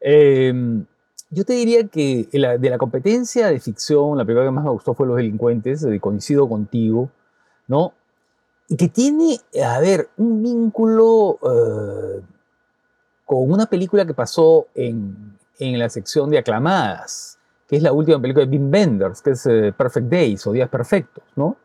[0.00, 0.84] Em,
[1.30, 4.94] yo te diría que de la competencia de ficción, la película que más me gustó
[4.94, 7.10] fue Los Delincuentes, de Coincido Contigo,
[7.68, 7.94] ¿no?
[8.68, 12.20] Y que tiene, a ver, un vínculo eh,
[13.24, 18.20] con una película que pasó en, en la sección de aclamadas, que es la última
[18.20, 21.56] película de Wim Wenders, que es eh, Perfect Days o Días Perfectos, ¿no?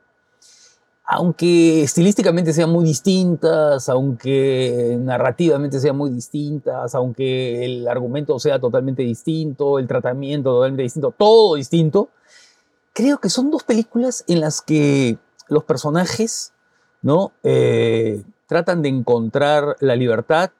[1.04, 9.04] Aunque estilísticamente sean muy distintas, aunque narrativamente sean muy distintas, aunque el argumento sea totalmente
[9.04, 12.10] distinto, el tratamiento totalmente distinto, todo distinto,
[12.94, 15.18] creo que son dos películas en las que
[15.50, 16.54] los personajes
[17.02, 17.32] ¿no?
[17.44, 20.52] Eh, tratan de encontrar la libertad,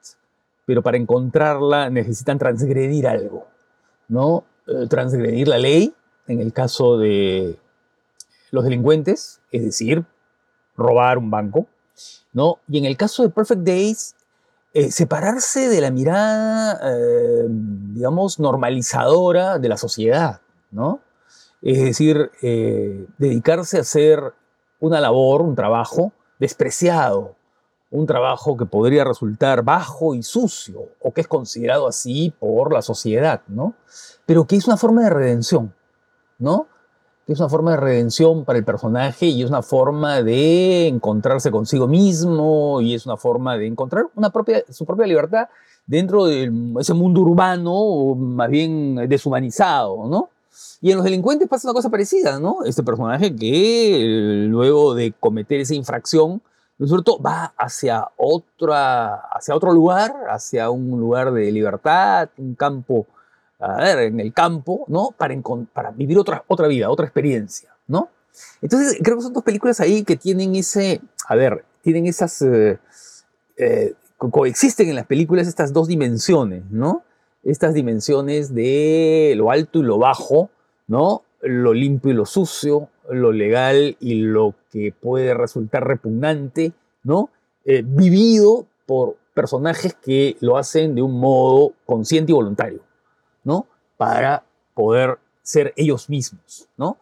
[0.64, 3.46] pero para encontrarla necesitan transgredir algo.
[4.08, 4.44] ¿no?
[4.66, 5.94] Eh, transgredir la ley,
[6.26, 7.58] en el caso de
[8.50, 10.04] los delincuentes, es decir,
[10.76, 11.66] robar un banco,
[12.32, 12.58] ¿no?
[12.68, 14.14] Y en el caso de Perfect Days,
[14.74, 16.80] eh, separarse de la mirada,
[17.48, 21.00] digamos, normalizadora de la sociedad, ¿no?
[21.62, 22.30] Es decir,
[23.18, 24.34] dedicarse a hacer
[24.80, 27.36] una labor, un trabajo despreciado,
[27.92, 32.82] un trabajo que podría resultar bajo y sucio, o que es considerado así por la
[32.82, 33.74] sociedad, ¿no?
[34.26, 35.72] pero que es una forma de redención,
[36.38, 36.66] ¿no?
[37.26, 41.52] Que es una forma de redención para el personaje y es una forma de encontrarse
[41.52, 45.48] consigo mismo y es una forma de encontrar una propia, su propia libertad
[45.86, 46.50] dentro de
[46.80, 50.30] ese mundo urbano, o más bien deshumanizado, ¿no?
[50.82, 52.64] Y en los delincuentes pasa una cosa parecida, ¿no?
[52.64, 56.42] Este personaje que luego de cometer esa infracción,
[56.76, 62.56] ¿no es cierto?, va hacia, otra, hacia otro lugar, hacia un lugar de libertad, un
[62.56, 63.06] campo
[63.60, 65.14] a ver, en el campo, ¿no?
[65.16, 65.36] Para,
[65.72, 68.08] para vivir otra, otra vida, otra experiencia, ¿no?
[68.60, 72.80] Entonces, creo que son dos películas ahí que tienen ese, a ver, tienen esas, eh,
[73.56, 77.04] eh, coexisten en las películas estas dos dimensiones, ¿no?
[77.44, 80.50] Estas dimensiones de lo alto y lo bajo,
[80.92, 81.22] ¿no?
[81.40, 87.30] Lo limpio y lo sucio, lo legal y lo que puede resultar repugnante, ¿no?
[87.64, 92.82] Eh, vivido por personajes que lo hacen de un modo consciente y voluntario,
[93.42, 93.66] ¿no?
[93.96, 96.98] Para poder ser ellos mismos, ¿no?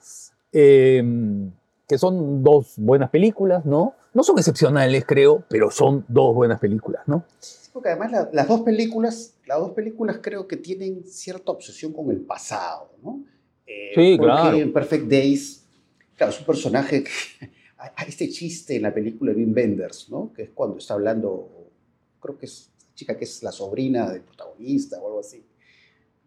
[0.52, 1.50] Em,
[1.88, 3.94] que son dos buenas películas, ¿no?
[4.14, 7.24] No son excepcionales, creo, pero son dos buenas películas, ¿no?
[7.72, 12.20] Porque además las dos películas, las dos películas creo que tienen cierta obsesión con el
[12.20, 13.24] pasado, ¿no?
[13.70, 14.56] Eh, sí, claro.
[14.56, 15.64] En Perfect Days,
[16.16, 17.10] claro, es un personaje que...
[17.96, 20.34] Hay este chiste en la película de Wim Wenders, ¿no?
[20.34, 21.70] Que es cuando está hablando,
[22.20, 25.42] creo que es chica que es la sobrina del protagonista o algo así.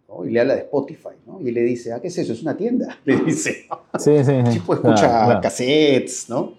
[0.09, 0.25] ¿no?
[0.25, 1.39] Y le habla de Spotify, ¿no?
[1.41, 2.33] Y le dice, ah, ¿qué es eso?
[2.33, 3.67] Es una tienda, le dice.
[3.99, 4.31] Sí, sí, sí.
[4.31, 6.55] El tipo escucha cassettes, ¿no?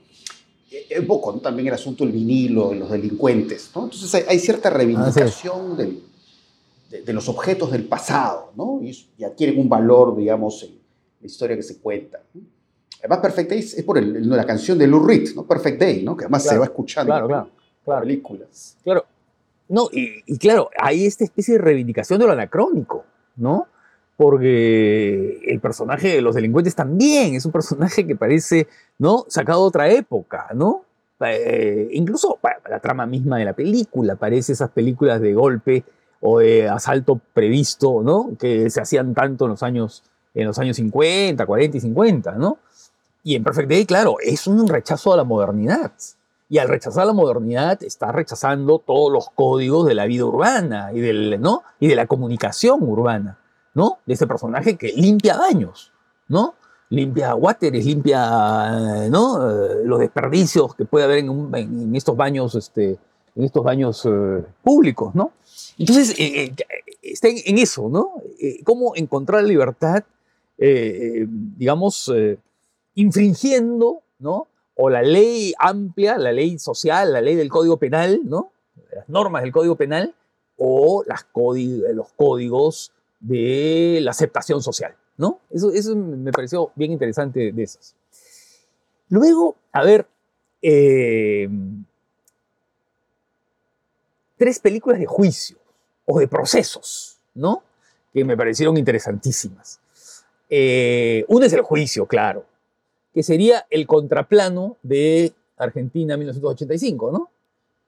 [0.97, 1.41] Un poco, ¿no?
[1.41, 3.85] También el asunto del vinilo, de los delincuentes, ¿no?
[3.85, 6.03] Entonces hay, cierta reivindicación ah, del,
[7.03, 8.81] de, los objetos del pasado, ¿no?
[8.83, 10.79] Y, y, adquieren un valor, digamos, en
[11.21, 12.21] la historia que se cuenta.
[13.01, 15.45] Además, Perfect Day es por la canción de Lou Reed, ¿no?
[15.45, 16.17] Perfect Day, ¿no?
[16.17, 17.49] Que además se va escuchando claro, claro,
[17.85, 18.01] claro.
[18.03, 18.77] películas.
[18.83, 19.05] Claro.
[19.69, 23.05] No, y, claro, hay esta especie de reivindicación de lo anacrónico,
[23.37, 23.67] ¿no?
[24.17, 28.69] Porque el personaje de los delincuentes también es un personaje que parece,
[28.99, 29.25] ¿no?
[29.29, 30.85] Sacado de otra época, ¿no?
[31.21, 32.39] Eh, incluso
[32.69, 35.85] la trama misma de la película, parece esas películas de golpe
[36.27, 38.31] o de asalto previsto, ¿no?
[38.39, 40.03] Que se hacían tanto en los años,
[40.33, 42.59] en los años 50, 40 y 50, ¿no?
[43.23, 45.93] Y en Perfect Day, claro, es un rechazo a la modernidad.
[46.49, 51.01] Y al rechazar la modernidad está rechazando todos los códigos de la vida urbana y,
[51.01, 51.63] del, ¿no?
[51.79, 53.39] y de la comunicación urbana,
[53.75, 53.99] ¿no?
[54.07, 55.93] De ese personaje que limpia daños,
[56.29, 56.55] ¿no?
[56.89, 59.51] Limpia wateres, limpia ¿no?
[59.51, 62.99] Eh, los desperdicios que puede haber en, estos baños, este,
[63.35, 65.33] en estos baños eh, públicos, ¿no?
[65.79, 66.55] Entonces, eh,
[67.03, 68.13] está en, eso, ¿no?
[68.65, 70.05] cómo encontrar libertad,
[70.57, 72.13] digamos,
[72.95, 74.47] infringiendo, ¿no?
[74.77, 78.53] O la ley amplia, la ley social, la ley del Código Penal, ¿no?
[78.95, 80.15] Las normas del Código Penal
[80.57, 81.25] o los
[82.17, 85.41] códigos de la aceptación social, ¿no?
[85.51, 87.95] Eso, me pareció bien interesante de esas.
[89.09, 90.07] Luego, a ver,
[90.63, 91.49] eh,
[94.45, 95.57] tres películas de juicio
[96.05, 97.63] o de procesos, ¿no?
[98.13, 99.81] Que me parecieron interesantísimas.
[100.51, 102.45] Eh, uno es el juicio, claro
[103.15, 107.31] que sería el contraplano de Argentina 1985, ¿no?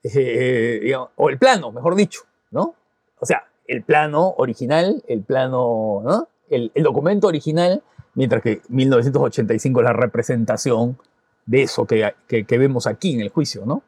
[0.05, 2.21] Eh, o el plano, mejor dicho,
[2.53, 2.77] ¿no?
[3.19, 6.29] O sea, el plano original, el plano, ¿no?
[6.49, 7.83] El, documento original,
[8.15, 10.97] mientras que 1985 es la representación
[11.45, 13.83] de eso que, que, vemos aquí en el juicio, ¿no?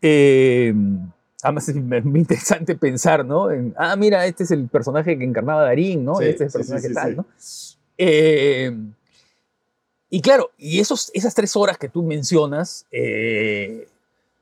[0.00, 0.72] Eh,
[1.42, 3.50] además es muy interesante pensar, ¿no?
[3.50, 6.20] En, ah, mira, este es el personaje que encarnaba Darín, ¿no?
[6.20, 7.26] este es el personaje tal, ¿no?
[7.98, 8.72] Eh,
[10.08, 13.88] y claro, y esos, esas tres horas que tú mencionas eh,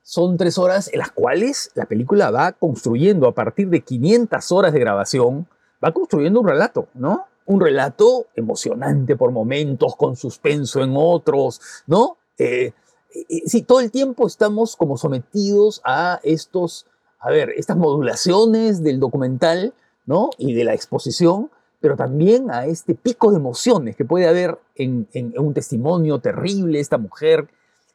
[0.03, 4.73] son tres horas en las cuales la película va construyendo a partir de 500 horas
[4.73, 5.47] de grabación,
[5.83, 7.25] va construyendo un relato, ¿no?
[7.45, 12.17] Un relato emocionante por momentos, con suspenso en otros, ¿no?
[12.37, 12.73] Eh,
[13.13, 16.85] eh, sí, todo el tiempo estamos como sometidos a estos,
[17.21, 19.73] a ver, estas modulaciones del documental,
[20.05, 20.31] ¿no?
[20.39, 25.07] Y de la exposición, pero también a este pico de emociones que puede haber en,
[25.37, 27.47] un testimonio terrible, esta mujer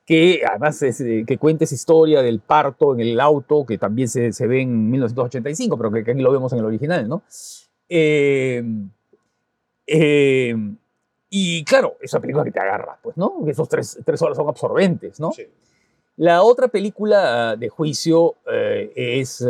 [0.05, 4.33] que además eh, que cuenta esa historia del parto en el auto, que también se,
[4.33, 7.23] se ve en 1985, pero que, aquí lo vemos en el original, ¿no?
[7.89, 8.63] Eh,
[9.89, 10.55] eh,
[11.29, 13.45] y claro, esa película que te agarra, pues, ¿no?
[13.49, 15.33] Esos tres, tres horas son absorbentes, ¿no?
[15.33, 15.47] Sí.
[16.17, 19.45] La otra película de juicio es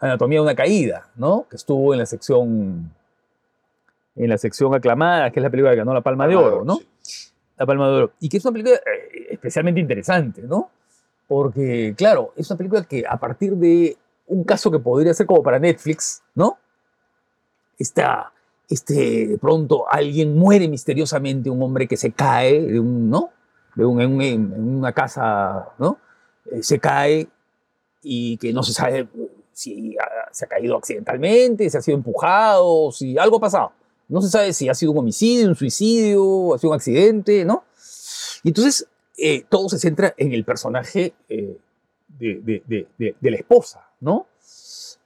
[0.00, 1.46] Anatomía de una caída, ¿no?
[1.48, 2.92] Que estuvo en la sección
[4.16, 6.80] en la sección aclamada, que es la película que ganó la Palma de Oro, ¿no?
[7.56, 8.12] La Palma de Oro.
[8.20, 10.70] Y que es una película eh, especialmente interesante, ¿no?
[11.26, 13.96] Porque, claro, es una película que a partir de
[14.26, 16.58] un caso que podría ser como para Netflix, ¿no?
[17.78, 18.32] Está,
[18.68, 23.30] este, de pronto alguien muere misteriosamente, un hombre que se cae de un, ¿no?
[23.74, 25.98] De un, en, una casa, ¿no?
[26.50, 27.28] Eh, se cae
[28.02, 29.08] y que no se sabe
[29.52, 29.96] si
[30.32, 33.72] se ha caído accidentalmente, si ha sido empujado, si algo ha pasado.
[34.08, 37.64] No se sabe si ha sido un homicidio, un suicidio, ha sido un accidente, ¿no?
[38.42, 41.56] Y entonces eh, todo se centra en el personaje eh,
[42.18, 42.86] de,
[43.20, 44.26] la esposa, ¿no?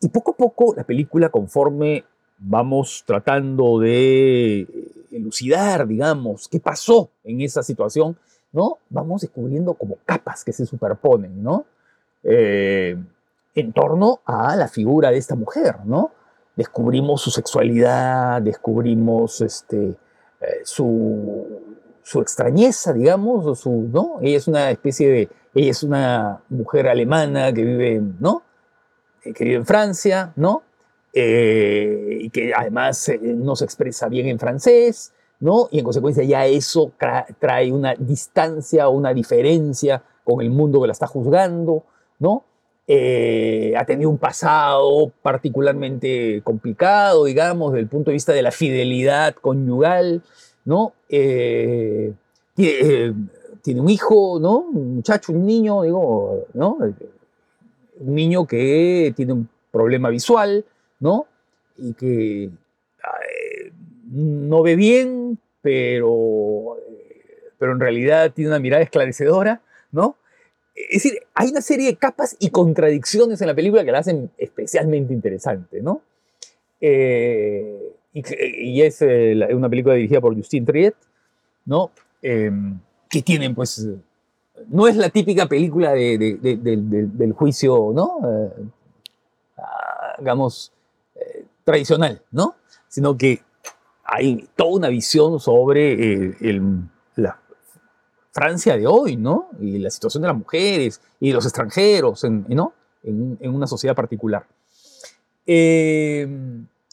[0.01, 2.05] Y poco a poco la película, conforme
[2.39, 4.67] vamos tratando de
[5.11, 8.19] elucidar, digamos, qué pasó en esa situación,
[8.57, 8.79] ¿no?
[8.91, 11.67] Vamos descubriendo como capas que se superponen, ¿no?
[12.25, 12.97] Eh,
[13.55, 16.11] en torno a la figura de esta mujer, ¿no?
[16.57, 19.91] descubrimos su sexualidad, descubrimos este,
[20.41, 21.63] eh, su,
[22.03, 24.19] su, extrañeza, digamos, su, ¿no?
[24.23, 28.43] Ella es una especie de, ella es una mujer alemana que vive, ¿no?
[29.23, 30.63] que vive en Francia, ¿no?
[31.13, 35.69] Eh, y que además eh, no se expresa bien en francés, ¿no?
[35.71, 36.93] Y en consecuencia ya eso
[37.39, 41.85] trae una distancia una diferencia con el mundo que la está juzgando,
[42.19, 42.45] ¿no?
[42.89, 48.53] Eh, ha tenido un pasado particularmente complicado, digamos, desde el punto de vista de la
[48.53, 50.23] fidelidad conyugal,
[50.65, 50.93] ¿no?
[51.09, 52.15] tiene,
[53.63, 54.59] tiene, un hijo, ¿no?
[54.73, 56.79] Un muchacho, un niño, digo, ¿no?
[57.99, 60.65] Un niño que tiene un problema visual,
[61.01, 61.27] ¿no?
[61.77, 62.51] Y que
[64.11, 66.77] no ve bien, pero,
[67.59, 70.17] pero en realidad tiene una mirada esclarecedora, ¿no?
[70.75, 74.31] Es decir, hay una serie de capas y contradicciones en la película que la hacen
[74.37, 76.03] especialmente interesante, ¿no?
[76.81, 80.95] Eh, y, es eh, una película dirigida por Justin Triet,
[81.65, 81.91] ¿no?
[82.23, 82.79] Em,
[83.09, 83.87] que tienen, pues,
[84.69, 88.19] no es la típica película del juicio, ¿no?
[88.25, 88.51] Eh,
[89.59, 90.73] ah, digamos,
[91.65, 92.55] tradicional, ¿no?
[92.89, 93.41] Sino que
[94.07, 96.61] hay toda una visión sobre eh,
[97.17, 97.39] la
[98.33, 99.49] Francia de hoy, ¿no?
[99.61, 102.73] Y la situación de las mujeres y los extranjeros, ¿no?
[103.03, 104.47] En, una sociedad particular.
[105.47, 106.29] Eh,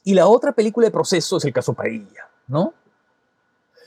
[0.03, 2.74] y la otra película de proceso es el caso Padilla, ¿no?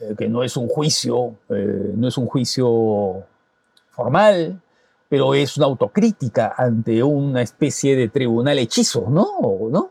[0.01, 3.25] Eh, que no es un juicio, no es un juicio
[3.91, 4.61] formal,
[5.09, 9.39] pero es una autocrítica ante una especie de tribunal hechizo, ¿no?
[9.71, 9.91] ¿no?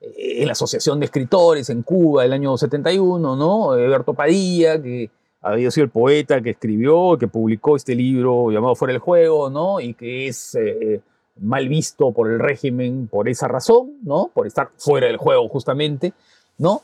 [0.00, 3.68] En la Asociación de Escritores en Cuba el año 71, ¿no?
[3.70, 5.10] Berto Padilla, que
[5.42, 9.80] había sido el poeta que escribió, que publicó este libro llamado Fuera del Juego, ¿no?
[9.80, 11.00] Y que es eh,
[11.36, 14.30] mal visto por el régimen por esa razón, ¿no?
[14.32, 16.12] Por estar fuera del juego justamente,
[16.58, 16.82] ¿no?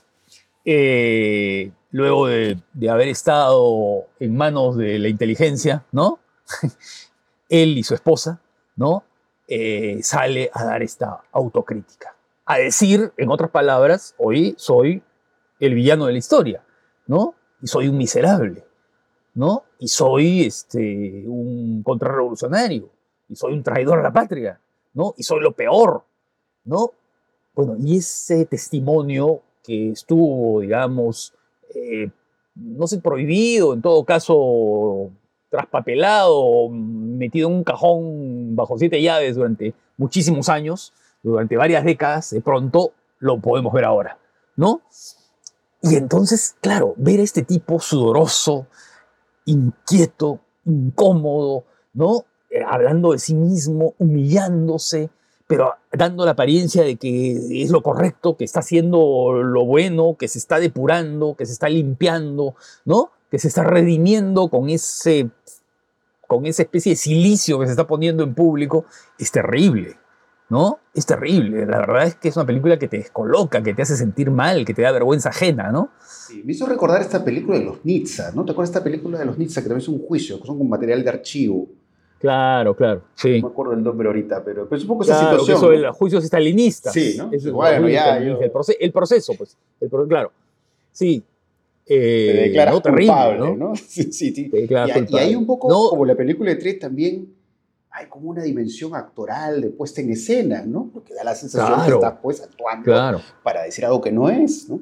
[0.64, 2.59] Eh, luego de,
[2.91, 6.19] haber estado en manos de la inteligencia, ¿no?
[7.49, 8.41] Él y su esposa,
[8.77, 9.05] ¿no?
[9.49, 12.16] Eh, sale a dar esta autocrítica
[12.47, 15.03] a decir, en otras palabras, hoy soy
[15.59, 16.64] el villano de la historia,
[17.07, 17.34] ¿no?
[17.61, 18.64] Y soy un miserable,
[19.34, 19.64] ¿no?
[19.80, 22.88] Y soy este, un contrarrevolucionario,
[23.28, 24.61] y soy un traidor a la patria,
[24.94, 25.12] ¿no?
[25.16, 26.05] Y soy lo peor,
[26.64, 26.92] ¿no?
[27.55, 31.34] Bueno, y ese testimonio que estuvo, digamos,
[31.74, 32.11] eh,
[32.55, 35.11] no sé, prohibido, en todo caso,
[35.51, 40.92] traspapelado, metido en un cajón bajo siete llaves durante muchísimos años,
[41.31, 44.18] durante varias décadas, de pronto lo podemos ver ahora,
[44.55, 44.83] ¿no?
[45.83, 48.66] Y entonces, claro, ver a este tipo sudoroso,
[49.45, 51.64] inquieto, incómodo,
[51.95, 52.24] ¿no?
[52.51, 55.11] Eh, hablando de sí mismo, humillándose,
[55.49, 60.29] pero dando la apariencia de que es lo correcto, que está haciendo lo bueno, que
[60.29, 62.55] se está depurando, que se está limpiando,
[62.85, 63.11] ¿no?
[63.31, 65.31] Que se está redimiendo con ese
[66.29, 68.85] con esa especie de silicio que se está poniendo en público,
[69.16, 69.97] es terrible.
[70.49, 70.78] ¿No?
[70.94, 71.66] Es terrible.
[71.66, 74.64] La verdad es que es una película que te descoloca, que te hace sentir mal,
[74.64, 75.90] que te da vergüenza ajena, ¿no?
[76.07, 78.44] Sí, me hizo recordar esta película de los Nizza, ¿no?
[78.44, 80.59] ¿Te acuerdas de esta película de los Nizza que también es un juicio, que son
[80.59, 81.68] con material de archivo?
[82.18, 83.40] Claro, claro, sí.
[83.40, 85.57] No me acuerdo el nombre ahorita, pero, es un poco esa situación.
[85.59, 86.92] Eso, el juicio estalinistas.
[86.92, 87.30] Sí, ¿no?
[87.53, 89.57] bueno, ya, el, proceso, pues.
[89.80, 90.32] El, claro.
[90.92, 91.22] Sí.
[91.88, 93.76] Eh, te declaras no, terrible, culpable, ¿no?
[93.76, 94.51] Sí, sí, sí.
[94.53, 97.36] y, y, ahí un poco, como la película de Tres también
[97.97, 100.90] hay como una dimensión actoral de puesta en escena, ¿no?
[100.92, 104.68] Porque da la sensación de que está pues actuando para decir algo que no es,
[104.68, 104.80] ¿no?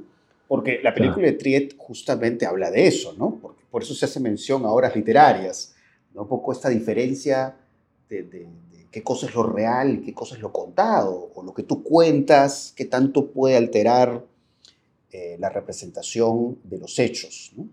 [0.48, 3.38] Porque la película de Triet justamente habla de eso, ¿no?
[3.40, 5.76] Porque por eso se hace mención a obras literarias,
[6.12, 6.22] ¿no?
[6.22, 7.56] Un poco esta diferencia
[8.08, 8.48] de,
[8.90, 12.72] qué cosa es lo real qué cosa es lo contado, o lo que tú cuentas,
[12.76, 14.24] qué tanto puede alterar
[15.12, 17.68] eh, la representación de los hechos, ¿no?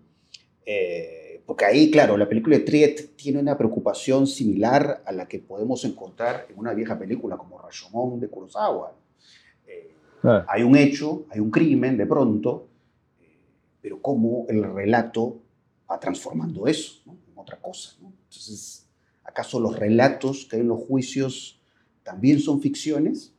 [0.64, 5.38] Eh, porque ahí, claro, la película de Triet tiene una preocupación similar a la que
[5.38, 8.94] podemos encontrar en una vieja película como Rashomon de Kurosawa.
[9.66, 9.90] Eh,
[10.46, 12.68] hay un hecho, hay un crimen de pronto,
[13.20, 13.38] eh,
[13.80, 15.40] pero cómo el relato
[15.90, 17.96] va transformando eso en otra cosa.
[18.00, 18.88] Entonces,
[19.24, 21.60] ¿acaso los relatos que hay en los juicios
[22.04, 23.34] también son ficciones?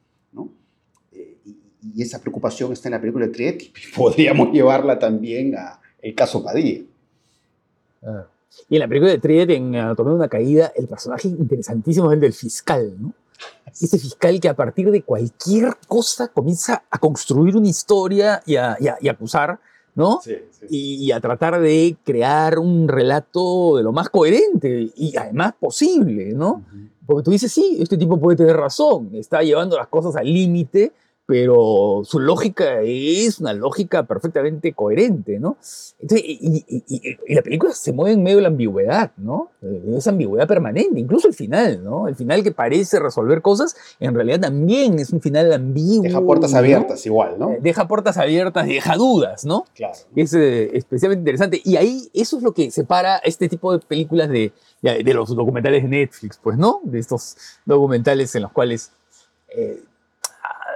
[1.11, 5.55] Eh, y, y, esa preocupación está en la película de Triet y podríamos llevarla también
[5.55, 6.83] a el caso Padilla.
[8.05, 8.27] Ah.
[8.69, 12.15] Y en la película de Triet, en Anatomía de una caída, el personaje interesantísimo es
[12.15, 13.13] el del fiscal, ¿no?
[13.65, 18.77] Ese fiscal que a partir de cualquier cosa comienza a construir una historia y a,
[19.09, 19.59] acusar,
[19.95, 20.21] ¿no?
[20.23, 20.35] Sí,
[20.69, 26.63] Y, a tratar de crear un relato de lo más coherente y además posible, ¿no?
[27.05, 30.93] Porque tú dices, sí, este tipo puede tener razón, está llevando las cosas al límite,
[31.25, 35.55] pero su lógica es una lógica perfectamente coherente, ¿no?
[35.99, 39.49] Entonces, y, y- y- y la película se mueve en medio de la ambigüedad, ¿no?
[39.95, 42.09] Esa ambigüedad permanente, incluso el final, ¿no?
[42.09, 46.03] El final que parece resolver cosas, en realidad también es un final ambiguo.
[46.03, 46.57] Deja puertas ¿no?
[46.57, 47.51] abiertas igual, ¿no?
[47.51, 49.65] Eh, Deja puertas abiertas, deja dudas, ¿no?
[49.75, 49.93] Claro.
[50.15, 51.61] Es eh, especialmente interesante.
[51.63, 54.51] Y ahí eso es lo que separa este tipo de películas de,
[54.81, 56.81] de, de los documentales de Netflix, pues, ¿no?
[56.83, 58.91] De estos documentales en los cuales,
[59.55, 59.81] eh,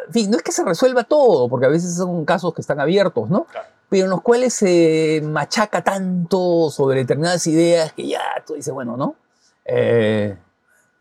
[0.07, 2.79] en fin, no es que se resuelva todo, porque a veces son casos que están
[2.79, 3.43] abiertos, ¿no?
[3.45, 3.67] Claro.
[3.89, 8.97] Pero en los cuales se machaca tanto sobre determinadas ideas que ya tú dices, bueno,
[8.97, 9.15] ¿no?
[9.65, 10.35] Eh,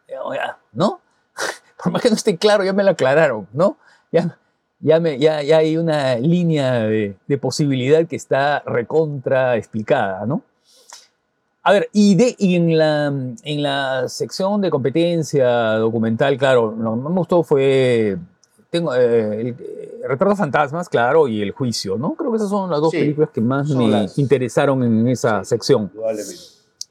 [0.08, 1.00] ya, ¿no?
[1.82, 3.76] Por más que no esté claro, ya me lo aclararon, ¿no?
[4.12, 4.38] Ya,
[4.80, 10.42] ya, me- ya, ya hay una línea de, de posibilidad que está recontra explicada, ¿no?
[11.64, 15.48] A ver, y, de, y en, la, en la sección de competencia
[15.78, 18.16] documental, claro, lo que más me gustó fue
[18.78, 22.14] tengo, eh, el, eh, Retrato de Fantasmas, claro, y El Juicio, ¿no?
[22.14, 25.42] Creo que esas son las dos Sí, películas que más me las- interesaron en esa
[25.44, 25.90] sección.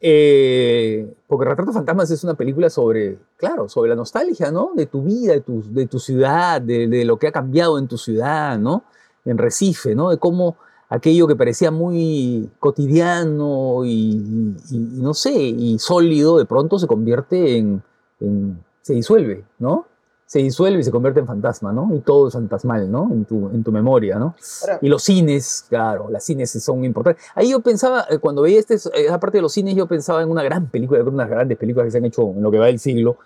[0.01, 4.71] Eh, porque Retrato de Fantasmas es una película sobre, claro, sobre la nostalgia, ¿no?
[4.75, 7.87] De tu vida, de tu, de tu ciudad, de, de lo que ha cambiado en
[7.87, 8.83] tu ciudad, ¿no?
[9.23, 10.09] En Recife, ¿no?
[10.09, 10.57] De cómo
[10.89, 16.85] aquello que parecía muy cotidiano y, y- y no sé, y sólido, de pronto se
[16.87, 17.81] convierte en,
[18.19, 19.87] en- se disuelve, ¿no?
[20.25, 21.89] Se disuelve y se convierte en fantasma, ¿no?
[21.95, 23.09] Y todo es fantasmal, ¿no?
[23.11, 24.35] En tu, en tu memoria, ¿no?
[24.63, 27.23] Ahora, Y los cines, claro, las cines son importantes.
[27.35, 30.29] Ahí yo pensaba, eh, cuando veía este, esa parte de los cines, yo pensaba en
[30.29, 32.57] una gran película, una de las grandes películas que se han hecho en lo que
[32.57, 33.17] va del siglo,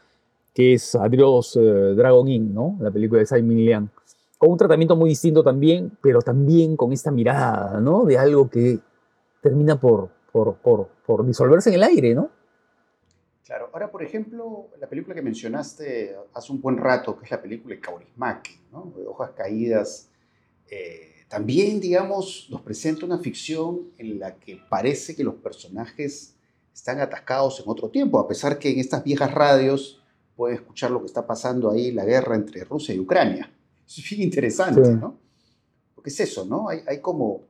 [0.54, 2.76] que es Adiós eh, Dragon Inn, ¿no?
[2.82, 3.90] La película de Simon Liang.
[4.38, 8.04] Con un tratamiento muy distinto también, pero también con esta mirada, ¿no?
[8.04, 8.80] De algo que
[9.42, 12.30] termina por, por, por, por disolverse en el aire, ¿no?
[13.50, 17.42] Claro, ahora por ejemplo, la película que mencionaste hace un buen rato, que es la
[17.42, 18.94] película de Kaurismäki, ¿no?
[18.96, 20.08] De Hojas Caídas,
[20.70, 26.36] eh, también, digamos, nos presenta una ficción en la que parece que los personajes
[26.72, 30.00] están atascados en otro tiempo, a pesar que en estas viejas radios
[30.36, 33.52] pueden escuchar lo que está pasando ahí, la guerra entre Rusia y Ucrania.
[33.88, 34.92] Es bien interesante, Sí.
[34.92, 35.18] ¿no?
[35.96, 36.70] Porque es eso, ¿no?
[36.70, 37.48] Hay, hay como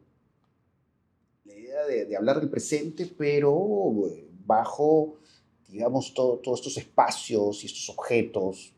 [1.43, 5.19] la idea de, de hablar del presente, pero eh, bajo
[5.69, 8.73] digamos, todo- todos estos espacios y estos objetos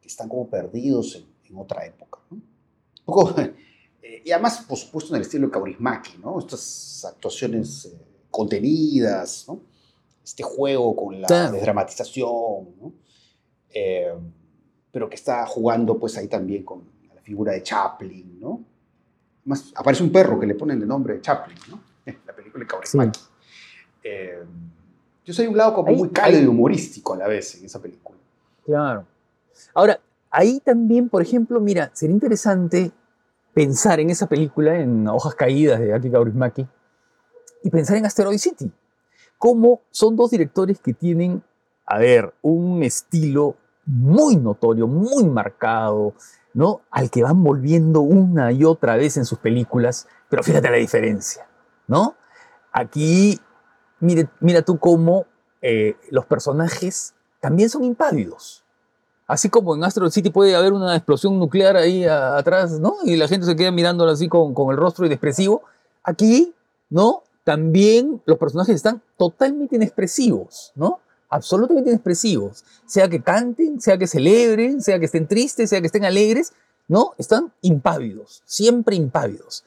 [0.00, 2.20] que están como perdidos en, en otra época.
[2.30, 2.36] ¿no?
[2.36, 2.44] Un
[3.04, 3.34] poco,
[4.02, 6.38] eh, y además, por supuesto, en el estilo de Kaurismäki, ¿no?
[6.38, 7.98] Estas actuaciones eh,
[8.30, 9.60] contenidas, ¿no?
[10.24, 11.52] Este juego con la Claro.
[11.52, 12.92] desdramatización, ¿no?
[13.74, 14.12] Eh,
[14.90, 18.64] pero que está jugando pues ahí también con la figura de Chaplin, ¿no?
[19.44, 21.80] Más, aparece un perro que le ponen de nombre Chaplin, ¿no?
[22.26, 23.20] La película de Kaurismäki.
[24.04, 24.42] Eh,
[25.24, 27.80] yo soy un lado como Ahí- muy cálido y humorístico a la vez en esa
[27.80, 28.18] película.
[28.64, 29.04] Claro.
[29.74, 30.00] Ahora,
[30.30, 32.92] ahí también, por ejemplo, mira, sería interesante
[33.54, 36.66] pensar en esa película, en Hojas Caídas de Aki Kaurismäki,
[37.62, 38.72] y pensar en Asteroid City.
[39.38, 41.42] Cómo son dos directores que tienen,
[41.86, 46.14] a ver, un estilo muy notorio, muy marcado,
[46.54, 46.80] ¿no?
[46.90, 51.46] Al que van volviendo una y otra vez en sus películas, pero fíjate la diferencia,
[51.88, 52.14] ¿no?
[52.72, 53.38] Aquí,
[54.02, 55.26] mire, mira tú cómo
[55.62, 58.62] eh, los personajes también son impávidos.
[59.26, 62.96] Así como en Astro City puede haber una explosión nuclear ahí atrás, ¿no?
[63.04, 65.62] Y la gente se queda mirándolo así con, con el rostro inexpresivo.
[66.02, 66.52] Aquí,
[66.90, 67.22] ¿no?
[67.44, 71.00] También los personajes están totalmente inexpresivos, ¿no?
[71.30, 72.64] Absolutamente inexpresivos.
[72.84, 76.52] Sea que canten, sea que celebren, sea que estén tristes, sea que estén alegres,
[76.88, 77.12] ¿no?
[77.16, 79.64] Están impávidos, siempre impávidos.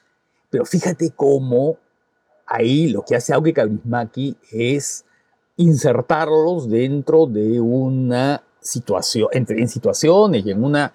[0.49, 1.77] Pero fíjate cómo
[2.45, 5.05] ahí lo que hace Aoki Kaurismäki es
[5.57, 10.93] insertarlos dentro de una situación, entre, en situaciones y en una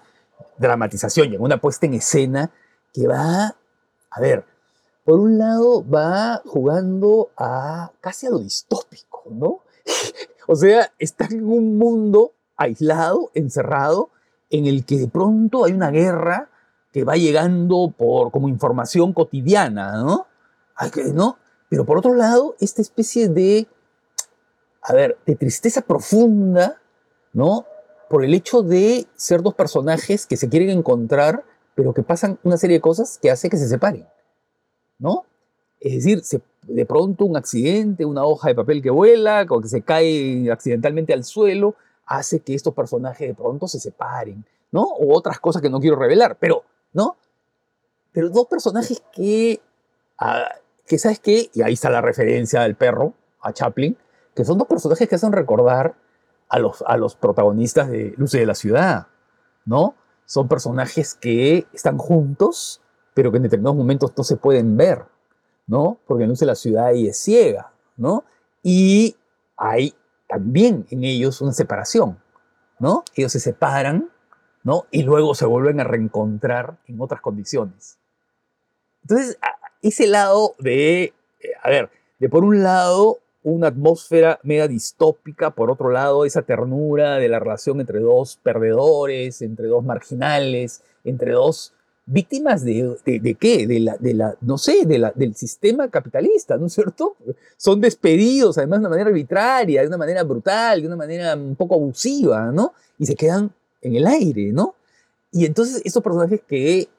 [0.57, 2.51] dramatización y en una puesta en escena
[2.93, 3.55] que va,
[4.09, 4.45] a ver,
[5.03, 9.61] por un lado va jugando a casi a lo distópico, ¿no?
[10.47, 14.09] o sea, está en un mundo aislado, encerrado,
[14.49, 16.49] en el que de pronto hay una guerra
[16.91, 20.27] que va llegando por como información cotidiana, ¿no?
[21.13, 21.37] ¿no?
[21.71, 23.65] Pero por otro lado, esta especie de,
[24.81, 26.81] a ver, de tristeza profunda,
[27.31, 27.65] ¿no?
[28.09, 32.57] Por el hecho de ser dos personajes que se quieren encontrar, pero que pasan una
[32.57, 34.05] serie de cosas que hace que se separen,
[34.99, 35.23] ¿no?
[35.79, 36.21] Es decir,
[36.67, 41.13] de pronto un accidente, una hoja de papel que vuela, o que se cae accidentalmente
[41.13, 44.83] al suelo, hace que estos personajes de pronto se separen, ¿no?
[44.83, 47.15] O otras cosas que no quiero revelar, pero, ¿no?
[48.11, 49.61] Pero dos personajes que,
[50.17, 50.49] ah,
[50.85, 51.49] que ¿sabes qué?
[51.53, 53.97] Y ahí está la referencia al perro, a Chaplin,
[54.35, 55.95] que son dos personajes que hacen recordar
[56.49, 59.07] a los, a los protagonistas de Luces de la Ciudad,
[59.65, 59.95] ¿no?
[60.25, 62.81] Son personajes que están juntos,
[63.13, 65.05] pero que en determinados momentos no se pueden ver,
[65.67, 65.99] ¿no?
[66.05, 68.25] Porque no la ciudad y es ciega, ¿no?
[68.63, 69.15] Y
[69.57, 69.93] hay
[70.27, 72.19] también en ellos una separación,
[72.79, 73.03] ¿no?
[73.15, 74.09] Ellos se separan,
[74.63, 74.85] ¿no?
[74.91, 77.97] Y luego se vuelven a reencontrar en otras condiciones.
[79.03, 79.37] Entonces,
[79.81, 81.13] ese lado de, eh,
[81.61, 87.15] a ver, de por un lado una atmósfera media distópica, por otro lado esa ternura
[87.15, 91.73] de la relación entre dos perdedores, entre dos marginales, entre dos
[92.05, 96.57] víctimas de, de, qué, de la, de la, no sé, de la, del sistema capitalista,
[96.57, 97.15] ¿no es cierto?
[97.57, 101.55] Son despedidos además de una manera arbitraria, de una manera brutal, de una manera un
[101.55, 102.73] poco abusiva, ¿no?
[102.99, 103.51] Y se quedan
[103.81, 104.75] en el aire, ¿no?
[105.31, 106.89] Y entonces estos personajes que,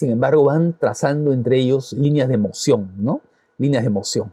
[0.00, 3.20] sin embargo, van trazando entre ellos líneas de emoción, ¿no?
[3.58, 4.32] Líneas de emoción.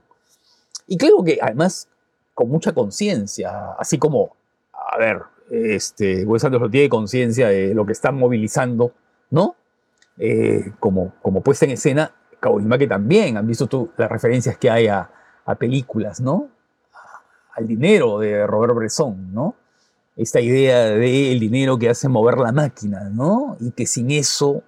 [0.88, 1.90] Y creo que además
[2.34, 4.34] con mucha conciencia, así como,
[4.72, 8.94] a ver, este, Wes Anderson tiene conciencia de lo que están movilizando,
[9.30, 9.58] ¿no?
[10.18, 12.14] Eh, como, como puesta en escena,
[12.80, 15.10] que también, han visto tú las referencias que hay a,
[15.60, 16.48] películas, ¿no?
[17.58, 19.54] Al dinero de Robert Bresson, ¿no?
[20.16, 23.58] Esta idea del dinero que hace mover la máquina, ¿no?
[23.60, 24.64] Y que sin eso,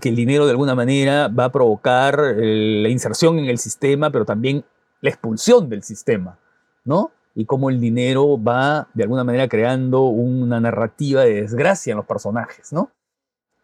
[0.00, 4.24] que el dinero de alguna manera va a provocar la inserción en el sistema, pero
[4.24, 4.64] también
[5.00, 6.38] la expulsión del sistema,
[6.84, 7.10] ¿no?
[7.34, 12.06] Y cómo el dinero va de alguna manera creando una narrativa de desgracia en los
[12.06, 12.90] personajes, ¿no?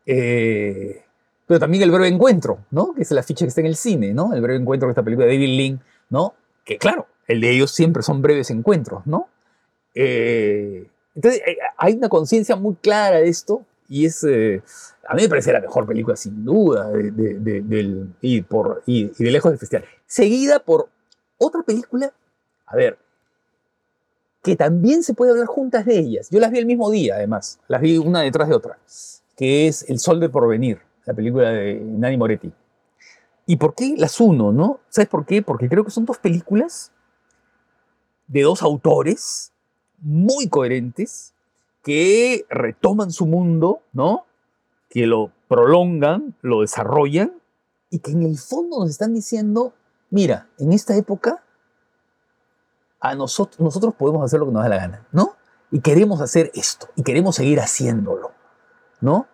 [0.06, 1.04] Eh,
[1.46, 2.92] pero también el breve encuentro, ¿no?
[2.94, 4.34] Que es la ficha que está en el cine, ¿no?
[4.34, 6.34] El breve encuentro de esta película de David Lynn, ¿no?
[6.64, 9.28] Que claro, el de ellos siempre son breves encuentros, ¿no?
[9.94, 14.26] Eh, entonces, eh, hay una conciencia muy clara de esto y es,
[15.08, 19.50] a mí me parece la mejor película sin duda del, y, por, y de lejos
[19.50, 19.86] del festival.
[20.06, 20.90] Seguida por
[21.38, 22.12] otra película,
[22.66, 22.98] a ver,
[24.42, 26.28] que también se puede hablar juntas de ellas.
[26.30, 27.58] Yo las vi el mismo día, además.
[27.68, 28.78] Las vi una detrás de otra.
[29.34, 32.52] Que es El Sol de Porvenir, la película de Nani Moretti.
[33.46, 34.80] ¿Y por qué las uno, no?
[34.90, 35.40] ¿Sabes por qué?
[35.40, 36.92] Porque creo que son dos películas
[38.26, 39.52] de dos autores
[40.00, 41.32] muy coherentes
[41.82, 44.26] que retoman su mundo, ¿no?
[44.88, 47.32] Que lo prolongan, lo desarrollan
[47.90, 49.72] y que en el fondo nos están diciendo
[50.10, 51.42] mira, en esta época
[53.00, 55.36] a nosotros, nosotros podemos hacer lo que nos da la gana, ¿no?
[55.70, 58.32] Y queremos hacer esto, y queremos seguir haciéndolo,
[59.00, 59.26] ¿no?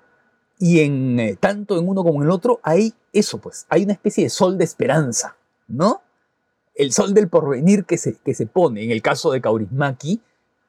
[0.59, 3.93] Y en eh, tanto en uno como en el otro hay eso, pues, hay una
[3.93, 5.37] especie de sol de esperanza,
[5.69, 6.03] ¿no?
[6.75, 10.21] El sol del porvenir que se, que se pone, en el caso de Kaurismaki,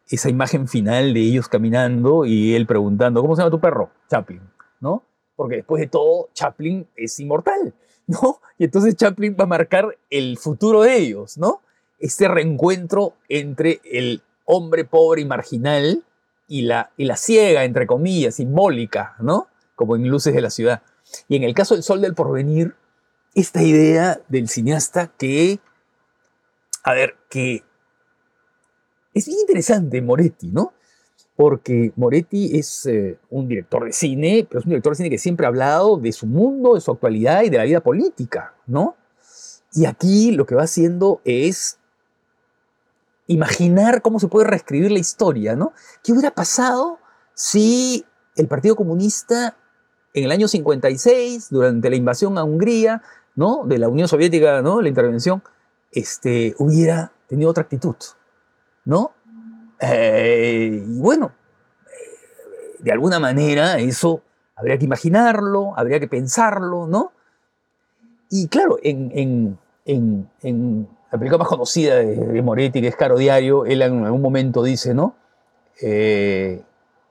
[0.07, 3.89] esa imagen final de ellos caminando y él preguntando, ¿cómo se llama tu perro?
[4.07, 4.41] Chaplin,
[4.79, 5.03] ¿no?
[5.35, 7.73] Porque después de todo, Chaplin es inmortal,
[8.07, 8.39] ¿no?
[8.57, 11.61] Y entonces Chaplin va a marcar el futuro de ellos, ¿no?
[11.99, 16.03] Este reencuentro entre el hombre pobre y marginal
[16.47, 19.47] y la, y la ciega, entre comillas, simbólica, ¿no?
[19.75, 20.83] Como en Luces de la Ciudad.
[21.27, 22.75] Y en el caso del Sol del Porvenir,
[23.33, 25.59] esta idea del cineasta que,
[26.83, 27.63] a ver, que
[29.13, 30.73] es bien interesante Moretti, ¿no?
[31.35, 35.17] Porque Moretti es eh, un director de cine, pero es un director de cine que
[35.17, 38.95] siempre ha hablado de su mundo, de su actualidad y de la vida política, ¿no?
[39.73, 41.77] Y aquí lo que va haciendo es
[43.27, 45.73] imaginar cómo se puede reescribir la historia, ¿no?
[46.03, 46.99] ¿Qué hubiera pasado
[47.33, 48.05] si
[48.37, 49.57] el Partido Comunista
[50.13, 53.01] en el año 56, durante la invasión a Hungría,
[53.35, 53.65] ¿no?
[53.65, 54.81] De la Unión Soviética, ¿no?
[54.81, 55.43] La intervención,
[55.91, 57.95] este, hubiera tenido otra actitud,
[58.85, 59.11] ¿no?
[59.79, 61.31] Eh, y bueno,
[61.85, 64.21] eh, de alguna manera eso
[64.55, 67.11] habría que imaginarlo, habría que pensarlo, ¿no?
[68.29, 74.05] Y claro, en, la película más conocida de, Moretti, que es Caro Diario, él en
[74.05, 75.15] algún momento dice, ¿no?
[75.81, 76.63] Eh,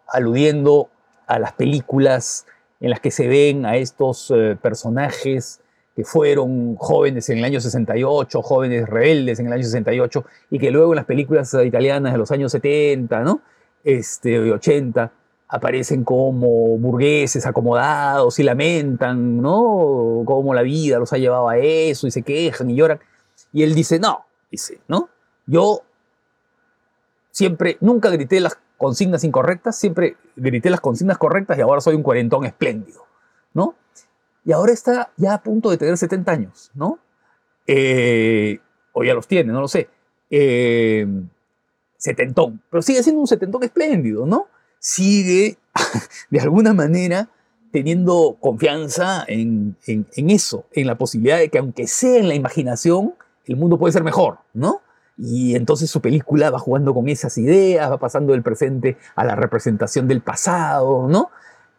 [0.08, 0.88] aludiendo
[1.26, 2.46] a las películas
[2.80, 5.60] en las que se ven a estos personajes
[5.94, 10.70] que fueron jóvenes en el año 68, jóvenes rebeldes en el año 68, y que
[10.70, 13.40] luego en las películas italianas de los años 70, ¿no?
[13.84, 15.12] Este, 80,
[15.48, 20.22] aparecen como burgueses acomodados y lamentan, ¿no?
[20.24, 22.98] Cómo la vida los ha llevado a eso y se quejan y lloran.
[23.52, 25.10] Y él dice, no, dice, ¿no?
[25.46, 25.82] Yo
[27.30, 32.02] siempre, nunca grité las consignas incorrectas, siempre grité las consignas correctas y ahora soy un
[32.02, 33.06] cuarentón espléndido,
[33.52, 33.76] ¿no?
[34.44, 36.98] Y ahora está ya a punto de tener 70 años, ¿no?
[37.66, 38.60] Eh,
[38.92, 39.88] o ya los tiene, no lo sé.
[40.30, 41.06] Eh,
[41.96, 44.48] setentón, pero sigue siendo un setentón espléndido, ¿no?
[44.78, 45.56] Sigue,
[46.30, 47.30] de alguna manera,
[47.72, 53.14] teniendo confianza en, en, eso, en la posibilidad de que aunque sea en la imaginación,
[53.46, 54.82] el mundo puede ser mejor, ¿no?
[55.16, 59.36] Y entonces su película va jugando con esas ideas, va pasando del presente a la
[59.36, 61.30] representación del pasado, ¿no?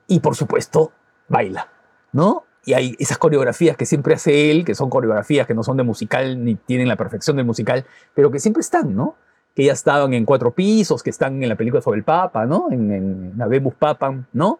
[0.08, 0.92] y por supuesto
[1.28, 1.70] baila,
[2.12, 2.45] ¿no?
[2.66, 5.84] Y hay esas coreografías que siempre hace él, que son coreografías que no son de
[5.84, 9.16] musical ni tienen la perfección del musical, pero que siempre están, ¿no?
[9.56, 12.68] Que ya estaban en cuatro pisos, que están en la película sobre el Papa, ¿no?
[12.72, 14.60] En, en Habemus Papam, ¿no?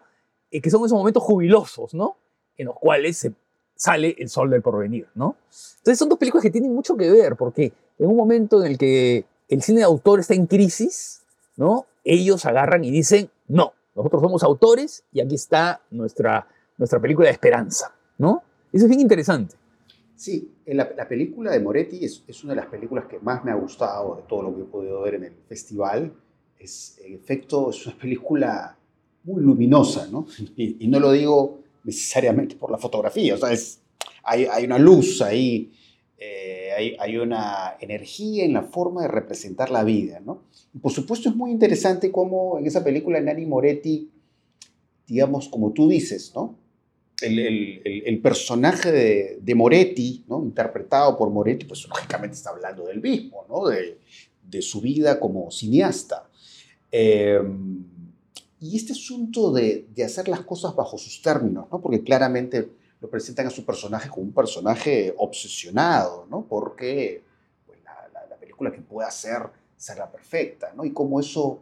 [0.50, 2.16] Y que son esos momentos jubilosos, ¿no?
[2.56, 3.34] En los cuales se
[3.76, 5.36] sale el sol del porvenir, ¿no?
[5.78, 8.78] Entonces son dos películas que tienen mucho que ver, porque en un momento en el
[8.78, 11.22] que el cine de autor está en crisis,
[11.56, 11.86] ¿no?
[12.04, 16.46] Ellos agarran y dicen, no, nosotros somos autores y aquí está nuestra,
[16.78, 18.42] nuestra película de esperanza, ¿no?
[18.72, 19.56] Eso es bien interesante.
[20.14, 23.50] Sí, la, la película de Moretti es, es, una de las películas que más me
[23.50, 26.12] ha gustado de todo lo que he podido ver en el festival.
[26.58, 28.76] Es, en efecto, es una película
[29.24, 30.26] muy luminosa, ¿no?
[30.56, 33.80] Y, y no lo digo necesariamente por la fotografía, o sea, es,
[34.24, 35.72] hay, hay una luz ahí,
[36.18, 40.42] eh, hay, hay, una energía en la forma de representar la vida, ¿no?
[40.74, 44.10] Y por supuesto es muy interesante cómo en esa película Nani Moretti,
[45.06, 46.56] digamos, como tú dices, ¿no?
[47.22, 48.92] El, personaje
[49.40, 50.42] de, Moretti, ¿no?
[50.42, 53.66] interpretado por Moretti, pues lógicamente está hablando del mismo, ¿no?
[53.68, 53.98] de,
[54.62, 56.28] su vida como cineasta.
[56.92, 57.40] Eh,
[58.60, 61.80] y este asunto de, hacer las cosas bajo sus términos, ¿no?
[61.80, 66.46] porque claramente lo presentan a su personaje como un personaje obsesionado, ¿no?
[66.48, 67.22] porque
[67.66, 69.42] pues, la, la, la, película que puede hacer
[69.76, 70.84] será perfecta, ¿no?
[70.84, 71.60] y cómo eso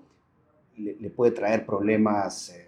[0.76, 2.63] le, le puede traer problemas eh,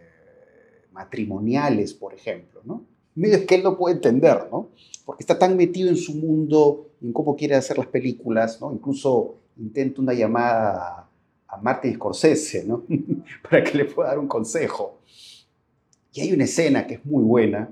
[0.96, 2.84] matrimoniales, por ejemplo, ¿no?
[3.14, 4.70] medios que él no puede entender, ¿no?
[5.04, 8.72] porque está tan metido en su mundo, en cómo quiere hacer las películas, ¿no?
[8.72, 11.08] incluso intenta una llamada
[11.48, 12.84] a Martin Scorsese, ¿no?
[13.42, 14.98] Para que le pueda dar un consejo.
[16.12, 17.68] Y hay una escena que es muy buena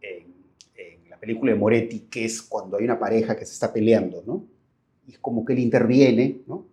[0.00, 4.22] en, la película de Moretti, que es cuando hay una pareja que se está peleando,
[4.26, 4.44] ¿no?
[5.06, 6.66] Y es como que él interviene, ¿no?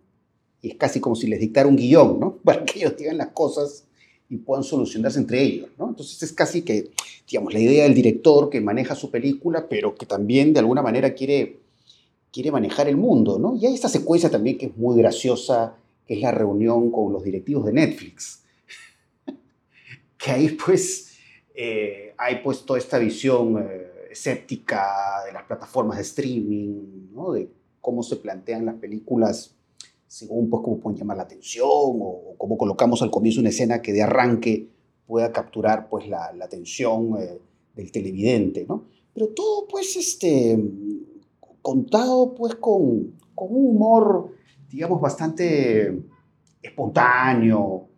[0.60, 2.36] Y es casi como si les dictara un guion, ¿no?
[2.44, 3.86] Para que ellos digan las cosas
[4.34, 5.88] y puedan solucionarse entre ellos, ¿no?
[5.88, 6.90] Entonces es casi que,
[7.30, 11.14] digamos, la idea del director que maneja su película, pero que también de alguna manera
[11.14, 11.60] quiere,
[12.32, 13.56] quiere manejar el mundo, ¿no?
[13.56, 17.22] Y hay esta secuencia también que es muy graciosa, que es la reunión con los
[17.22, 18.42] directivos de Netflix.
[20.18, 21.16] que ahí pues
[21.54, 27.32] eh, hay pues toda esta visión eh, escéptica de las plataformas de streaming, ¿no?
[27.32, 27.48] de
[27.80, 29.54] cómo se plantean las películas
[30.06, 33.92] según pues cómo pueden llamar la atención o, cómo colocamos al comienzo una escena que
[33.92, 34.68] de arranque
[35.06, 37.38] pueda capturar pues la, la atención eh,
[37.74, 38.84] del televidente, ¿no?
[39.12, 40.58] Pero todo pues este
[41.62, 44.34] contado pues con, con un humor
[44.74, 46.02] digamos, bastante
[46.60, 47.88] espontáneo.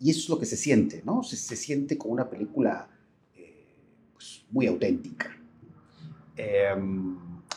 [0.00, 1.22] Y eso es lo que se siente, ¿no?
[1.22, 2.88] Se, se siente como una película
[3.34, 3.76] eh,
[4.14, 5.30] pues, muy auténtica.
[6.36, 6.74] Eh,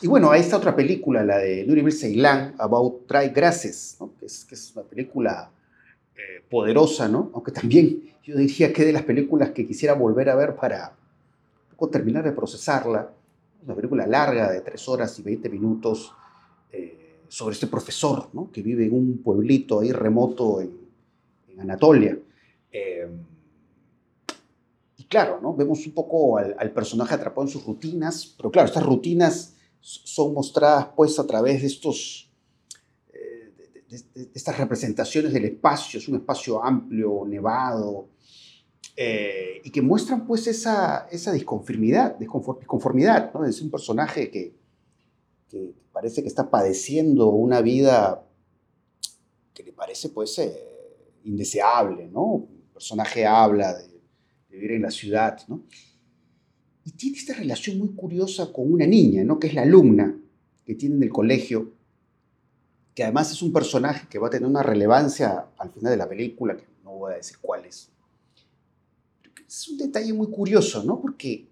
[0.00, 4.12] y bueno, ahí está otra película, la de Nuremberg Ceylan, About Try Graces, ¿no?
[4.18, 5.50] que, es, que, una película
[6.16, 7.30] eh, poderosa, ¿no?
[7.34, 10.92] Aunque también yo diría que de las películas que quisiera volver a ver para
[11.90, 13.10] terminar de procesarla.
[13.64, 16.12] Una película larga de 3 horas y 20 minutos.
[16.72, 18.50] Eh, sobre este profesor ¿no?
[18.50, 20.88] que vive en un pueblito ahí remoto en,
[21.60, 22.16] Anatolia.
[22.70, 23.08] Eh,
[24.96, 25.54] y claro, ¿no?
[25.54, 30.34] vemos un poco al, al, personaje atrapado en sus rutinas, pero claro, estas rutinas son
[30.34, 32.30] mostradas pues a través de estos
[33.12, 38.08] eh, de, de, de, estas representaciones del espacio, es un espacio amplio, nevado,
[39.00, 43.44] eh, y que muestran pues esa, esa disconformidad, disconformidad, ¿no?
[43.44, 44.56] es un personaje que,
[45.48, 48.26] que parece que está padeciendo una vida
[49.54, 52.48] que le parece pues eh, indeseable, ¿no?
[52.50, 54.00] El personaje habla de, de,
[54.50, 55.62] vivir en la ciudad, ¿no?
[56.88, 59.38] Y tiene esta relación muy curiosa con una niña, ¿no?
[59.38, 60.18] Que es la alumna
[60.64, 61.70] que tiene en el colegio,
[62.94, 66.08] que además es un personaje que va a tener una relevancia al final de la
[66.08, 67.90] película, que no voy a decir cuál es.
[69.46, 70.98] Es un detalle muy curioso, ¿no?
[70.98, 71.46] Porque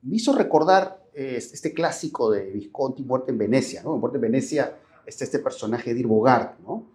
[0.00, 3.82] me hizo recordar este clásico de Visconti, Muerte en Venecia.
[3.82, 3.94] ¿no?
[3.94, 6.86] En Muerte en Venecia está este personaje de Bogart, ¿no?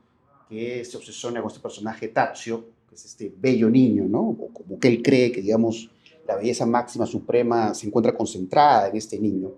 [0.49, 4.29] que se obsesiona con este personaje Tazio, que es este bello niño, ¿no?
[4.29, 5.91] o como que él cree que, digamos,
[6.27, 9.51] la belleza máxima suprema se encuentra concentrada en este niño.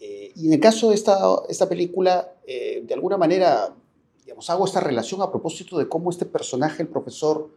[0.00, 1.18] Eh, y en el caso de esta,
[1.48, 3.74] esta película, eh, de alguna manera,
[4.24, 7.50] digamos, hago esta relación a propósito de cómo este personaje, el profesor,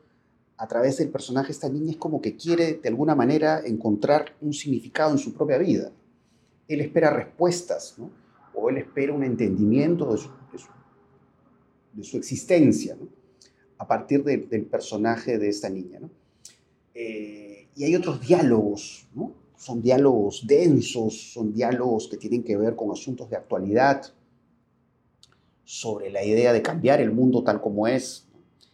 [0.57, 4.53] a través del personaje, esta niña, es como que quiere de alguna manera encontrar un
[4.53, 5.91] significado en su propia vida
[6.73, 8.09] él espera respuestas, ¿no?
[8.53, 10.29] o él espera un entendimiento de su,
[11.93, 13.07] de su, existencia, ¿no?
[13.77, 15.99] a partir de, del personaje de esta niña.
[15.99, 16.09] ¿no?
[16.93, 19.05] Eh, y hay otros diálogos,
[19.57, 24.13] son diálogos densos, son diálogos que tienen que ver con asuntos de actualidad,
[25.63, 28.25] sobre la idea de cambiar el mundo tal como es,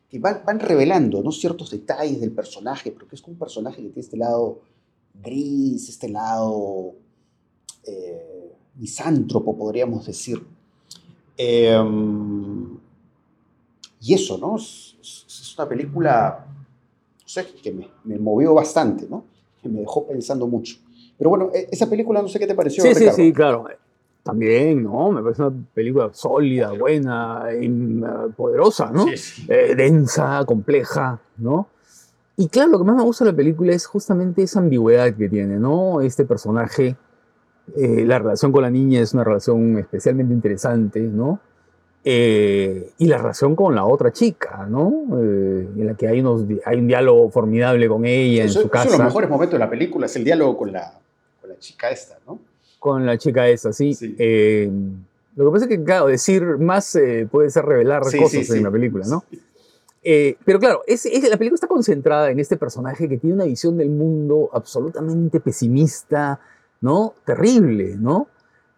[0.09, 1.31] que van, van revelando ¿no?
[1.31, 4.61] ciertos detalles del personaje, porque es como un personaje que tiene este lado
[5.13, 6.95] gris, este lado
[7.83, 10.43] eh, misántropo, podríamos decir.
[11.37, 12.77] Em,
[14.01, 14.57] y eso, ¿no?
[14.57, 16.46] Es, es, una película,
[17.27, 19.25] sé, que me, me, movió bastante, ¿no?
[19.61, 20.77] Que me dejó pensando mucho.
[21.17, 22.83] Pero bueno, e, esa película no sé qué te pareció.
[22.83, 23.65] Sí, sí, sí, claro.
[24.23, 25.11] También, ¿no?
[25.11, 29.05] Me parece una película sólida, buena, uh, poderosa, ¿no?
[29.07, 29.45] Sí, sí.
[29.47, 31.67] Eh, densa, compleja, ¿no?
[32.35, 35.27] Y claro, lo que más me gusta de la película es justamente esa ambigüedad que
[35.27, 36.01] tiene, ¿no?
[36.01, 36.95] Este personaje,
[37.75, 41.39] eh, la relación con la niña es una relación especialmente interesante, ¿no?
[42.03, 44.87] Eh, y la relación con la otra chica, ¿no?
[45.21, 48.69] Eh, en la que hay, unos, hay un diálogo formidable con ella eso, en su
[48.69, 48.87] casa.
[48.87, 50.93] Uno de los mejores momentos de la película es el diálogo con la,
[51.41, 52.39] con la chica esta, ¿no?
[52.79, 53.93] Con la chica esta, sí.
[53.93, 54.15] sí.
[54.17, 54.71] Eh,
[55.35, 56.97] lo que pasa es que, claro, decir más
[57.29, 59.25] puede ser revelar sí, cosas sí, en la película, ¿no?
[60.01, 63.75] Pero claro, es, es, la película está concentrada en este personaje que tiene una visión
[63.75, 66.39] del mundo absolutamente pesimista,
[66.79, 67.15] ¿no?
[67.25, 68.27] Terrible, ¿no?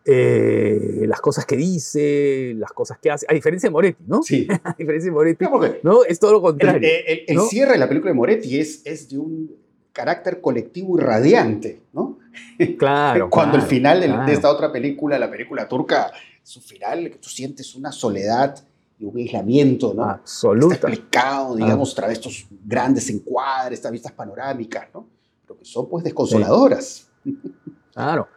[0.05, 4.23] Eh, las cosas que dice, las cosas que hace, a diferencia de Moretti, ¿no?
[4.23, 4.47] Sí.
[4.63, 6.03] a diferencia de Moretti, no, ¿no?
[6.03, 6.89] Es todo lo contrario.
[6.89, 7.45] El, el, el ¿no?
[7.45, 9.51] cierre de la película de Moretti es, es de un
[9.91, 12.17] carácter colectivo y radiante, ¿no?
[12.77, 13.29] Claro.
[13.29, 14.25] Cuando claro, el final de, claro.
[14.25, 16.11] de, esta otra película, la película turca,
[16.43, 18.63] su final, que tú sientes una soledad
[18.97, 20.03] y un aislamiento, ¿no?
[20.03, 20.75] Absoluta.
[20.75, 21.91] Está explicado, digamos, ah.
[21.91, 25.07] a través de estos grandes encuadres, estas vistas panorámicas, ¿no?
[25.45, 27.07] Pero que son, pues, desconsoladoras.
[27.23, 27.37] Sí.
[27.91, 28.29] Claro.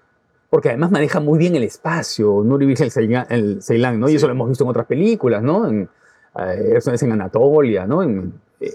[0.53, 4.07] Porque además maneja muy bien el espacio, Nuri Bilge el Ceilán, ¿no?
[4.07, 4.12] Sí.
[4.12, 5.66] Y eso lo hemos visto en otras películas, ¿no?
[5.66, 5.88] En,
[6.38, 8.03] eh, eso es en Anatolia, ¿no?
[8.03, 8.70] En, eh,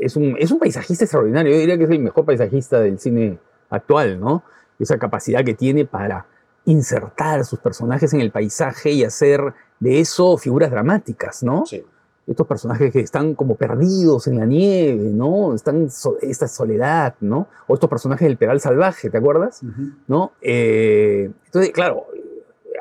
[0.00, 1.52] es, un, es un paisajista extraordinario.
[1.52, 3.38] Yo diría que es el mejor paisajista del cine
[3.70, 4.42] actual, ¿no?
[4.80, 6.26] Esa capacidad que tiene para
[6.64, 11.66] insertar sus personajes en el paisaje y hacer de eso figuras dramáticas, ¿no?
[11.66, 11.84] Sí.
[12.26, 15.54] Estos personajes que están como perdidos en la nieve, ¿no?
[15.54, 17.48] Están so esta soledad, ¿no?
[17.66, 19.60] O estos personajes del pedal salvaje, ¿te acuerdas?
[19.62, 19.94] Uh -huh.
[20.06, 20.32] ¿No?
[20.40, 22.06] Eh, entonces, claro,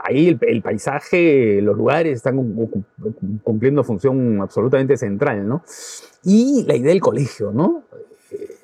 [0.04, 2.38] ahí el, el, paisaje, los lugares están
[3.44, 5.64] cumpliendo función absolutamente central, ¿no?
[6.24, 7.84] Y la idea del colegio, ¿no?
[8.32, 8.56] Eh,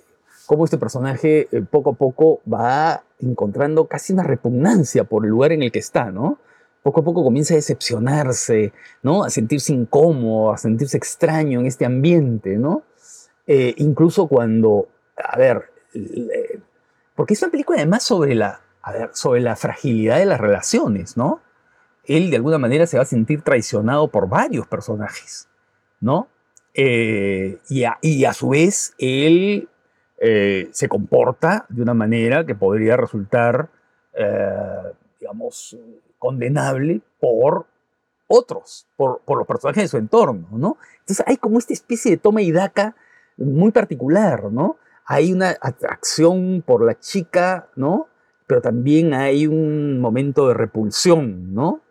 [0.45, 5.51] cómo este personaje eh, poco a poco va encontrando casi una repugnancia por el lugar
[5.51, 6.38] en el que está, ¿no?
[6.88, 8.71] Poco a poco comienza a decepcionarse,
[9.03, 9.25] ¿no?
[9.25, 12.83] A sentirse incómodo, a sentirse extraño en este ambiente, ¿no?
[13.45, 16.61] Eh, incluso cuando, a ver, eh,
[17.13, 21.17] porque es una película además sobre la, a ver, sobre la fragilidad de las relaciones,
[21.17, 21.41] ¿no?
[22.05, 25.49] Él de alguna manera se va a sentir traicionado por varios personajes,
[25.99, 26.29] ¿no?
[26.73, 29.67] Eh, y, a, su vez él
[30.71, 33.67] se comporta de una manera que podría resultar,
[35.19, 35.77] digamos,
[36.20, 37.68] condenable por
[38.28, 40.78] otros, por, por, los personajes de su entorno, ¿no?
[40.99, 42.95] Entonces hay como esta especie de toma y daca
[43.38, 44.78] muy particular, ¿no?
[45.05, 48.07] Hay una atracción por la chica, ¿no?
[48.45, 51.82] Pero también hay un momento de repulsión, ¿no?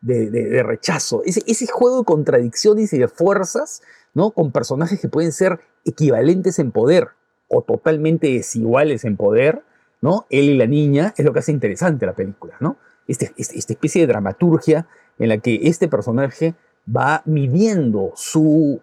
[0.00, 1.22] De, de, rechazo.
[1.24, 3.82] Ese, ese juego de contradicciones y de fuerzas,
[4.14, 4.30] ¿no?
[4.30, 7.08] Con personajes que pueden ser equivalentes en poder
[7.48, 9.62] o totalmente desiguales en poder,
[10.00, 10.26] ¿no?
[10.30, 12.78] Él y la niña, es lo que hace interesante la película, ¿no?
[13.08, 14.86] Este, este, esta especie de dramaturgia
[15.18, 16.54] en la que este personaje
[16.88, 18.80] va midiendo su,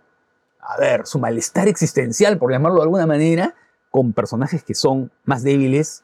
[0.59, 3.55] a ver, su malestar existencial, por llamarlo de alguna manera,
[3.89, 6.03] con personajes que son más débiles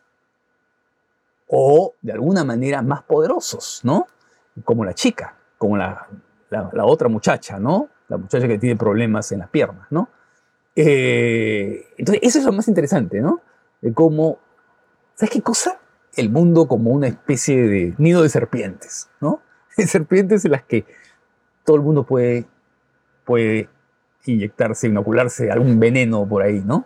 [1.47, 4.07] o de alguna manera más poderosos, ¿no?
[4.63, 6.07] Como la chica, como la,
[6.49, 7.89] la, otra muchacha, ¿no?
[8.07, 10.09] La muchacha que tiene problemas en las piernas, ¿no?
[10.75, 13.41] Eh, entonces, eso es lo más interesante, ¿no?
[13.81, 14.39] De cómo,
[15.13, 15.79] ¿sabes qué cosa?
[16.15, 19.41] El mundo como una especie de nido de serpientes, ¿no?
[19.77, 20.85] De serpientes en las que
[21.65, 22.45] todo el mundo puede,
[23.25, 23.67] puede
[24.25, 26.85] inyectarse, inocularse algún veneno por ahí, ¿no?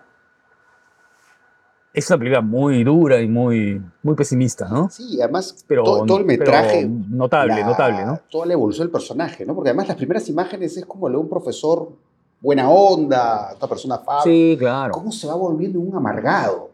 [1.94, 4.90] Es una película muy dura y muy, muy pesimista, ¿no?
[4.90, 6.88] Sí, además pero, todo, todo el metraje.
[6.88, 8.20] notable, la, notable, ¿no?
[8.30, 9.54] Toda la evolución del personaje, ¿no?
[9.54, 11.92] Porque además las primeras imágenes es como de un profesor
[12.42, 14.32] buena onda, una persona afable.
[14.32, 14.94] Sí, claro.
[14.94, 16.70] ¿Cómo se va volviendo un amargado?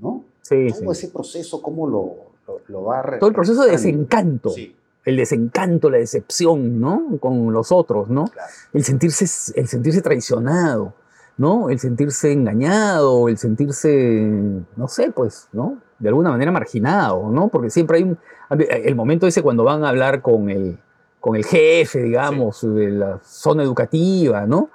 [0.00, 0.22] ¿no?
[0.44, 1.06] Sí, Todo sí.
[1.06, 2.16] ese proceso, cómo lo,
[2.46, 3.18] lo, lo va...
[3.18, 4.50] Todo el proceso de desencanto.
[4.50, 4.76] Sí.
[5.04, 7.18] El desencanto, la decepción, ¿no?
[7.18, 8.26] Con los otros, ¿no?
[8.26, 8.48] Claro.
[8.74, 10.94] El, sentirse, el sentirse traicionado,
[11.38, 11.70] ¿no?
[11.70, 14.30] El sentirse engañado, el sentirse,
[14.76, 15.78] no sé, pues, ¿no?
[15.98, 17.48] De alguna manera marginado, ¿no?
[17.48, 18.18] Porque siempre hay un...
[18.50, 20.78] El momento ese cuando van a hablar con el,
[21.20, 22.68] con el jefe, digamos, sí.
[22.68, 24.68] de la zona educativa, ¿no?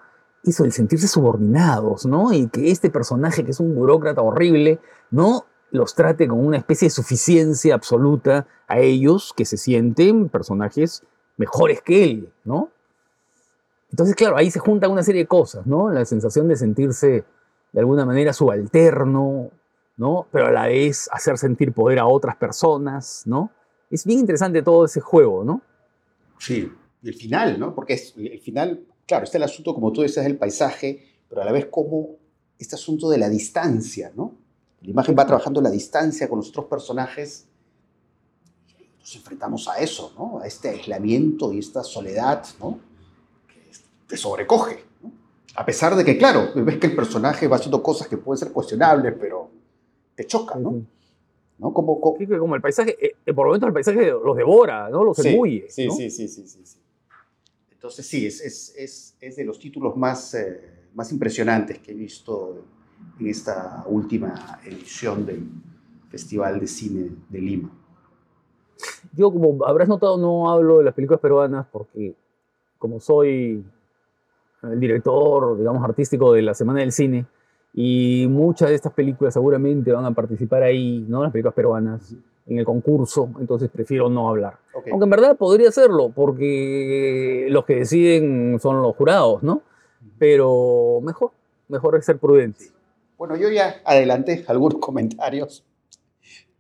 [0.44, 2.34] Eso, el sentirse subordinados, ¿no?
[2.34, 4.80] Y que este personaje, que es un burócrata horrible,
[5.12, 5.46] ¿no?
[5.72, 11.04] Los trate con una especie de suficiencia absoluta a ellos que se sienten personajes
[11.38, 12.70] mejores que él, ¿no?
[13.92, 15.90] Entonces, claro, ahí se juntan una serie de cosas, ¿no?
[15.90, 17.24] La sensación de sentirse
[17.72, 19.52] de alguna manera subalterno,
[19.98, 20.28] ¿no?
[20.32, 23.52] Pero a la vez hacer sentir poder a otras personas, ¿no?
[23.90, 25.62] Es bien interesante todo ese juego, ¿no?
[26.38, 27.74] Sí, y el final, ¿no?
[27.74, 31.46] Porque es, el final, claro, está el asunto, como tú decías, del paisaje, pero a
[31.46, 32.18] la vez como
[32.58, 34.36] este asunto de la distancia, ¿no?
[34.82, 37.48] La imagen va trabajando la distancia con los otros personajes.
[39.00, 40.40] Nos enfrentamos a eso, ¿no?
[40.40, 42.80] A este aislamiento y esta soledad, ¿no?
[43.48, 43.72] Que
[44.08, 45.12] te sobrecoge, ¿no?
[45.56, 48.52] A pesar de que, claro, ves que el personaje va haciendo cosas que pueden ser
[48.52, 49.50] cuestionables, pero
[50.16, 50.86] te choca, ¿no?
[51.58, 51.74] ¿No?
[51.74, 52.18] Como, como...
[52.40, 55.04] Como el paisaje, eh, eh, por momentos el paisaje los devora, ¿no?
[55.04, 55.70] Los Sí, engulle.
[55.70, 55.94] Sí, ¿no?
[55.94, 56.80] sí, sí, sí, sí, sí.
[57.72, 61.96] Entonces sí, es, es, es, es de los títulos más, eh, más impresionantes que he
[61.96, 62.64] visto
[63.20, 65.48] en esta última edición del
[66.10, 67.70] Festival de Cine de Lima.
[69.14, 72.16] Yo, como habrás notado, no hablo de las películas peruanas porque,
[72.78, 73.64] como soy
[74.64, 77.26] el director, digamos, artístico de la Semana del Cine,
[77.74, 81.24] y muchas de estas películas seguramente van a participar ahí, ¿no?
[81.24, 82.16] Las películas peruanas,
[82.48, 84.58] en el concurso, entonces prefiero no hablar.
[84.74, 89.62] Aunque en verdad podría hacerlo, porque los que deciden son los jurados, ¿no?
[90.18, 91.32] Pero mejor,
[91.68, 92.66] mejor es ser prudente.
[93.20, 95.64] Bueno, yo ya adelanté algunos comentarios.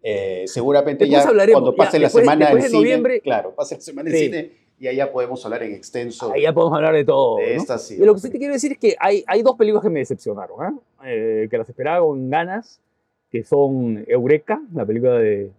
[0.03, 3.22] Eh, seguramente Después ya cuando ya, pase la después- semana después del de cine, noviembre-
[3.22, 4.26] claro, pase la semana del Sí.
[4.28, 7.36] cine y allá podemos hablar en extenso Ahí ya podemos hablar de todo.
[7.38, 7.62] de ¿no?
[7.62, 7.86] estas.
[7.86, 9.89] sí, Y lo que sí te quiero decir es que hay, hay dos películas que
[9.89, 10.74] me decepcionaron, ¿ah?
[11.05, 12.80] Eh, que las esperaba con ganas,
[13.30, 15.51] que son Eureka, la película de,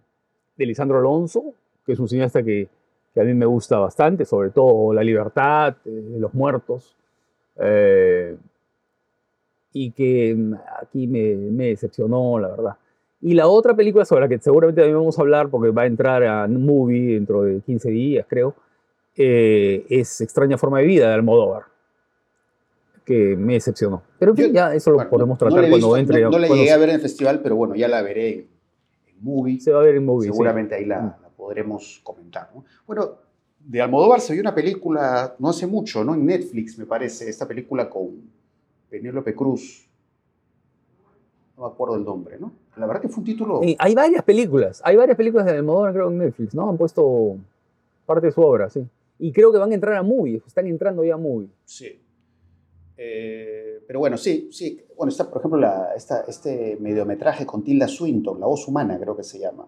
[0.57, 1.53] de Lisandro Alonso,
[1.85, 2.67] que es un cineasta que,
[3.13, 6.95] que a mí me gusta bastante, sobre todo La Libertad, eh, Los Muertos,
[7.59, 8.35] eh,
[9.73, 12.77] y que mm, aquí me, me decepcionó, la verdad.
[13.21, 15.85] Y la otra película sobre la que seguramente también vamos a hablar, porque va a
[15.85, 18.55] entrar a Movie dentro de 15 días, creo,
[19.15, 21.63] eh, es Extraña Forma de Vida de Almodóvar,
[23.05, 24.01] que me decepcionó.
[24.19, 25.97] Pero en fin, Yo- ya eso lo Bueno, podemos no- no tratar he cuando visto,
[25.97, 26.21] entre.
[26.23, 28.39] No, no la llegué a ver en el festival, pero bueno, ya la veré en,
[29.07, 29.59] en movie.
[29.59, 30.27] se va a ver en movie.
[30.27, 30.33] sí.
[30.33, 32.49] Seguramente ahí la, la podremos comentar.
[32.55, 32.63] ¿no?
[32.87, 33.11] Bueno,
[33.59, 36.15] de Almodóvar se vio una película no hace mucho, ¿no?
[36.15, 38.09] En Netflix, me parece, esta película con
[38.91, 39.87] Penélope Cruz.
[41.57, 42.51] No me acuerdo el nombre, ¿no?
[42.75, 43.61] La verdad que fue un título.
[43.79, 46.69] Hay varias películas, hay varias películas de Almodóvar, creo, en Netflix, ¿no?
[46.69, 47.37] Han puesto
[48.05, 48.85] parte de su obra, sí.
[49.19, 51.49] Y creo que van a entrar a movie, están entrando ya a movie.
[51.63, 52.01] Sí.
[52.97, 54.81] Eh, pero bueno, sí, sí.
[54.97, 59.15] Bueno, está, por ejemplo, la, esta, este mediometraje con Tilda Swinton, La voz humana, creo
[59.15, 59.67] que se llama.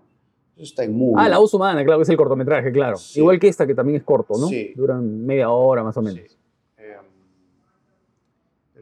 [0.56, 1.16] Eso está en movie.
[1.18, 2.98] Ah, La voz humana, claro, que es el cortometraje, claro.
[2.98, 3.20] Sí.
[3.20, 4.48] Igual que esta, que también es corto, ¿no?
[4.48, 4.74] Sí.
[4.76, 6.20] Duran media hora más o menos.
[6.30, 6.38] Sí.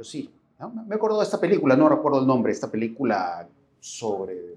[0.02, 0.28] Pero sí,
[0.60, 0.70] ¿no?
[0.88, 3.48] me acuerdo de esta película, no recuerdo el nombre, esta película
[3.80, 4.56] sobre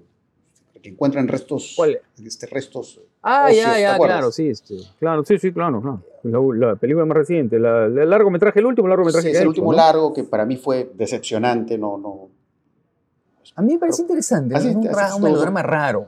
[0.81, 1.99] que encuentran restos, ¿Cuál?
[2.25, 2.99] este, restos.
[3.21, 4.17] Ah, Ocios, ya, ¿te ya, acuerdas?
[4.17, 6.01] claro, sí, este, claro, sí, sí, claro.
[6.23, 9.43] La, la película más reciente, la, el largometraje, el último largometraje Sí, que es el
[9.43, 9.77] hecho, último ¿no?
[9.77, 12.29] largo que para mí fue decepcionante, no, no.
[13.55, 14.55] A mí me parece interesante.
[14.55, 16.07] Así- es un, así un melodrama raro.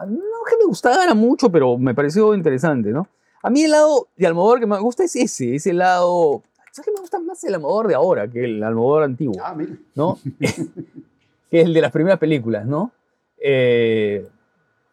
[0.00, 3.06] No que me gustara mucho, pero me pareció interesante, ¿no?
[3.42, 6.42] A mí el lado de Almodóvar que me gusta es ese, ese lado...
[6.72, 9.34] ¿Sabes que me gusta más el Almodóvar de ahora que el Almodóvar antiguo?
[9.44, 9.76] Ah, mira.
[9.94, 10.18] ¿no?
[11.50, 12.92] que es el de las primeras películas, ¿no?
[13.36, 14.26] Eh,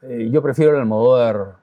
[0.02, 1.56] eh, yo prefiero el Almodóvar,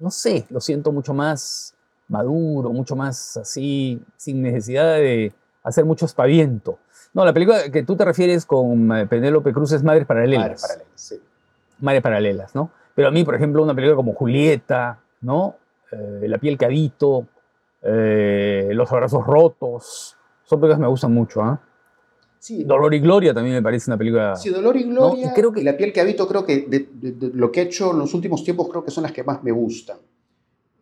[0.00, 1.76] no sé, lo siento mucho más
[2.08, 5.32] maduro, mucho más así, sin necesidad de
[5.62, 6.80] hacer mucho espaviento.
[7.14, 10.40] No, la película que tú te refieres con eh, Penélope Cruz es Madres Paralelas.
[10.40, 11.20] Madre paralela, sí.
[11.78, 12.70] Madres Paralelas, ¿no?
[12.96, 15.54] Pero a mí, por ejemplo, una película como Julieta, ¿no?
[15.92, 17.28] Eh, la piel que habito,
[17.82, 21.60] eh, Los abrazos rotos, son películas que me gustan mucho, ¿ah?
[22.38, 24.34] Sí, Dolor y Gloria también me parece una película.
[24.34, 27.12] Sí, Dolor y Gloria y creo que- La piel que habito creo que de, de-
[27.12, 29.42] de lo que he hecho en los últimos tiempos creo que son las que más
[29.44, 29.98] me gustan.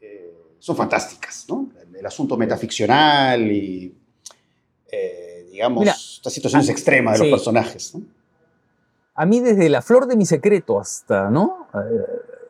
[0.00, 1.68] Eh, son fantásticas, ¿no?
[1.82, 3.94] El, el asunto metaficcional y,
[4.90, 7.30] eh, digamos, Mira, estas situaciones extremas de sí.
[7.30, 8.02] los personajes, ¿no?
[9.14, 11.66] A mí desde La Flor de mi Secreto hasta, ¿no?
[11.74, 11.78] Eh,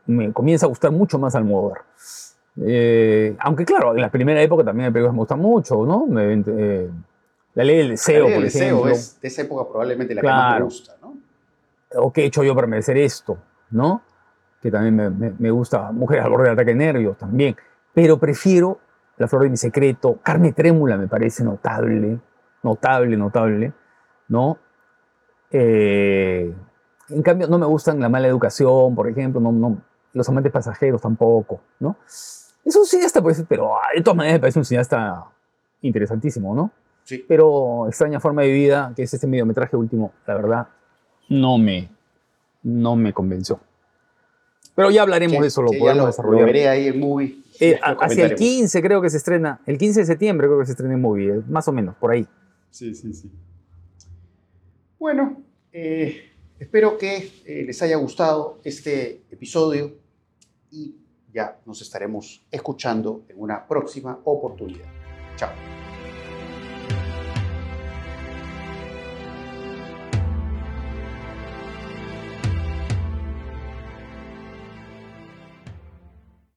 [0.06, 1.82] me comienza a gustar mucho más Almodóvar.
[2.62, 6.06] Eh, aunque claro, en la primera época también hay películas que me gustan mucho, ¿no?
[6.06, 6.90] Me- eh,
[7.54, 8.90] la Ley del Deseo, La ley por del deseo ejemplo.
[8.92, 11.14] es de esa época probablemente la que más me gusta, ¿no?
[11.96, 13.36] o qué he hecho yo para merecer esto,
[13.70, 14.02] ¿no?
[14.62, 17.56] Que también me, me- me gusta, Mujeres al borde de ataque de nervios también,
[17.94, 18.78] pero prefiero
[19.16, 22.18] La flor de mi secreto, Carne Trémula me parece notable,
[22.62, 23.72] notable, notable,
[24.28, 24.58] ¿no?
[25.50, 26.54] Eh,
[27.08, 29.78] en cambio, no me gustan La mala educación, por ejemplo, no, no,
[30.12, 31.96] Los amantes pasajeros tampoco, ¿no?
[32.64, 35.24] Es un cineasta, pues, pero de todas maneras me parece un cineasta
[35.82, 36.70] interesantísimo, ¿no?
[37.04, 37.24] Sí.
[37.26, 40.68] Pero Extraña Forma de Vida, que es este mediometraje último, la verdad,
[41.28, 41.88] no me,
[42.62, 43.60] no me convenció.
[44.74, 46.40] Pero ya hablaremos Sí, de eso, lo sí, podemos lo, desarrollar.
[46.40, 50.00] lo veré ahí en movie Eh, hacia el 15 creo que se estrena, el 15
[50.00, 52.26] de septiembre creo que se estrena en Movie, eh, más o menos, por ahí.
[52.70, 53.30] Sí, sí, sí.
[54.98, 55.42] Bueno,
[55.72, 57.30] eh, espero que
[57.66, 59.92] les haya gustado este episodio
[60.70, 60.94] y
[61.32, 64.86] ya nos estaremos escuchando en una próxima oportunidad.
[65.36, 65.79] Chao.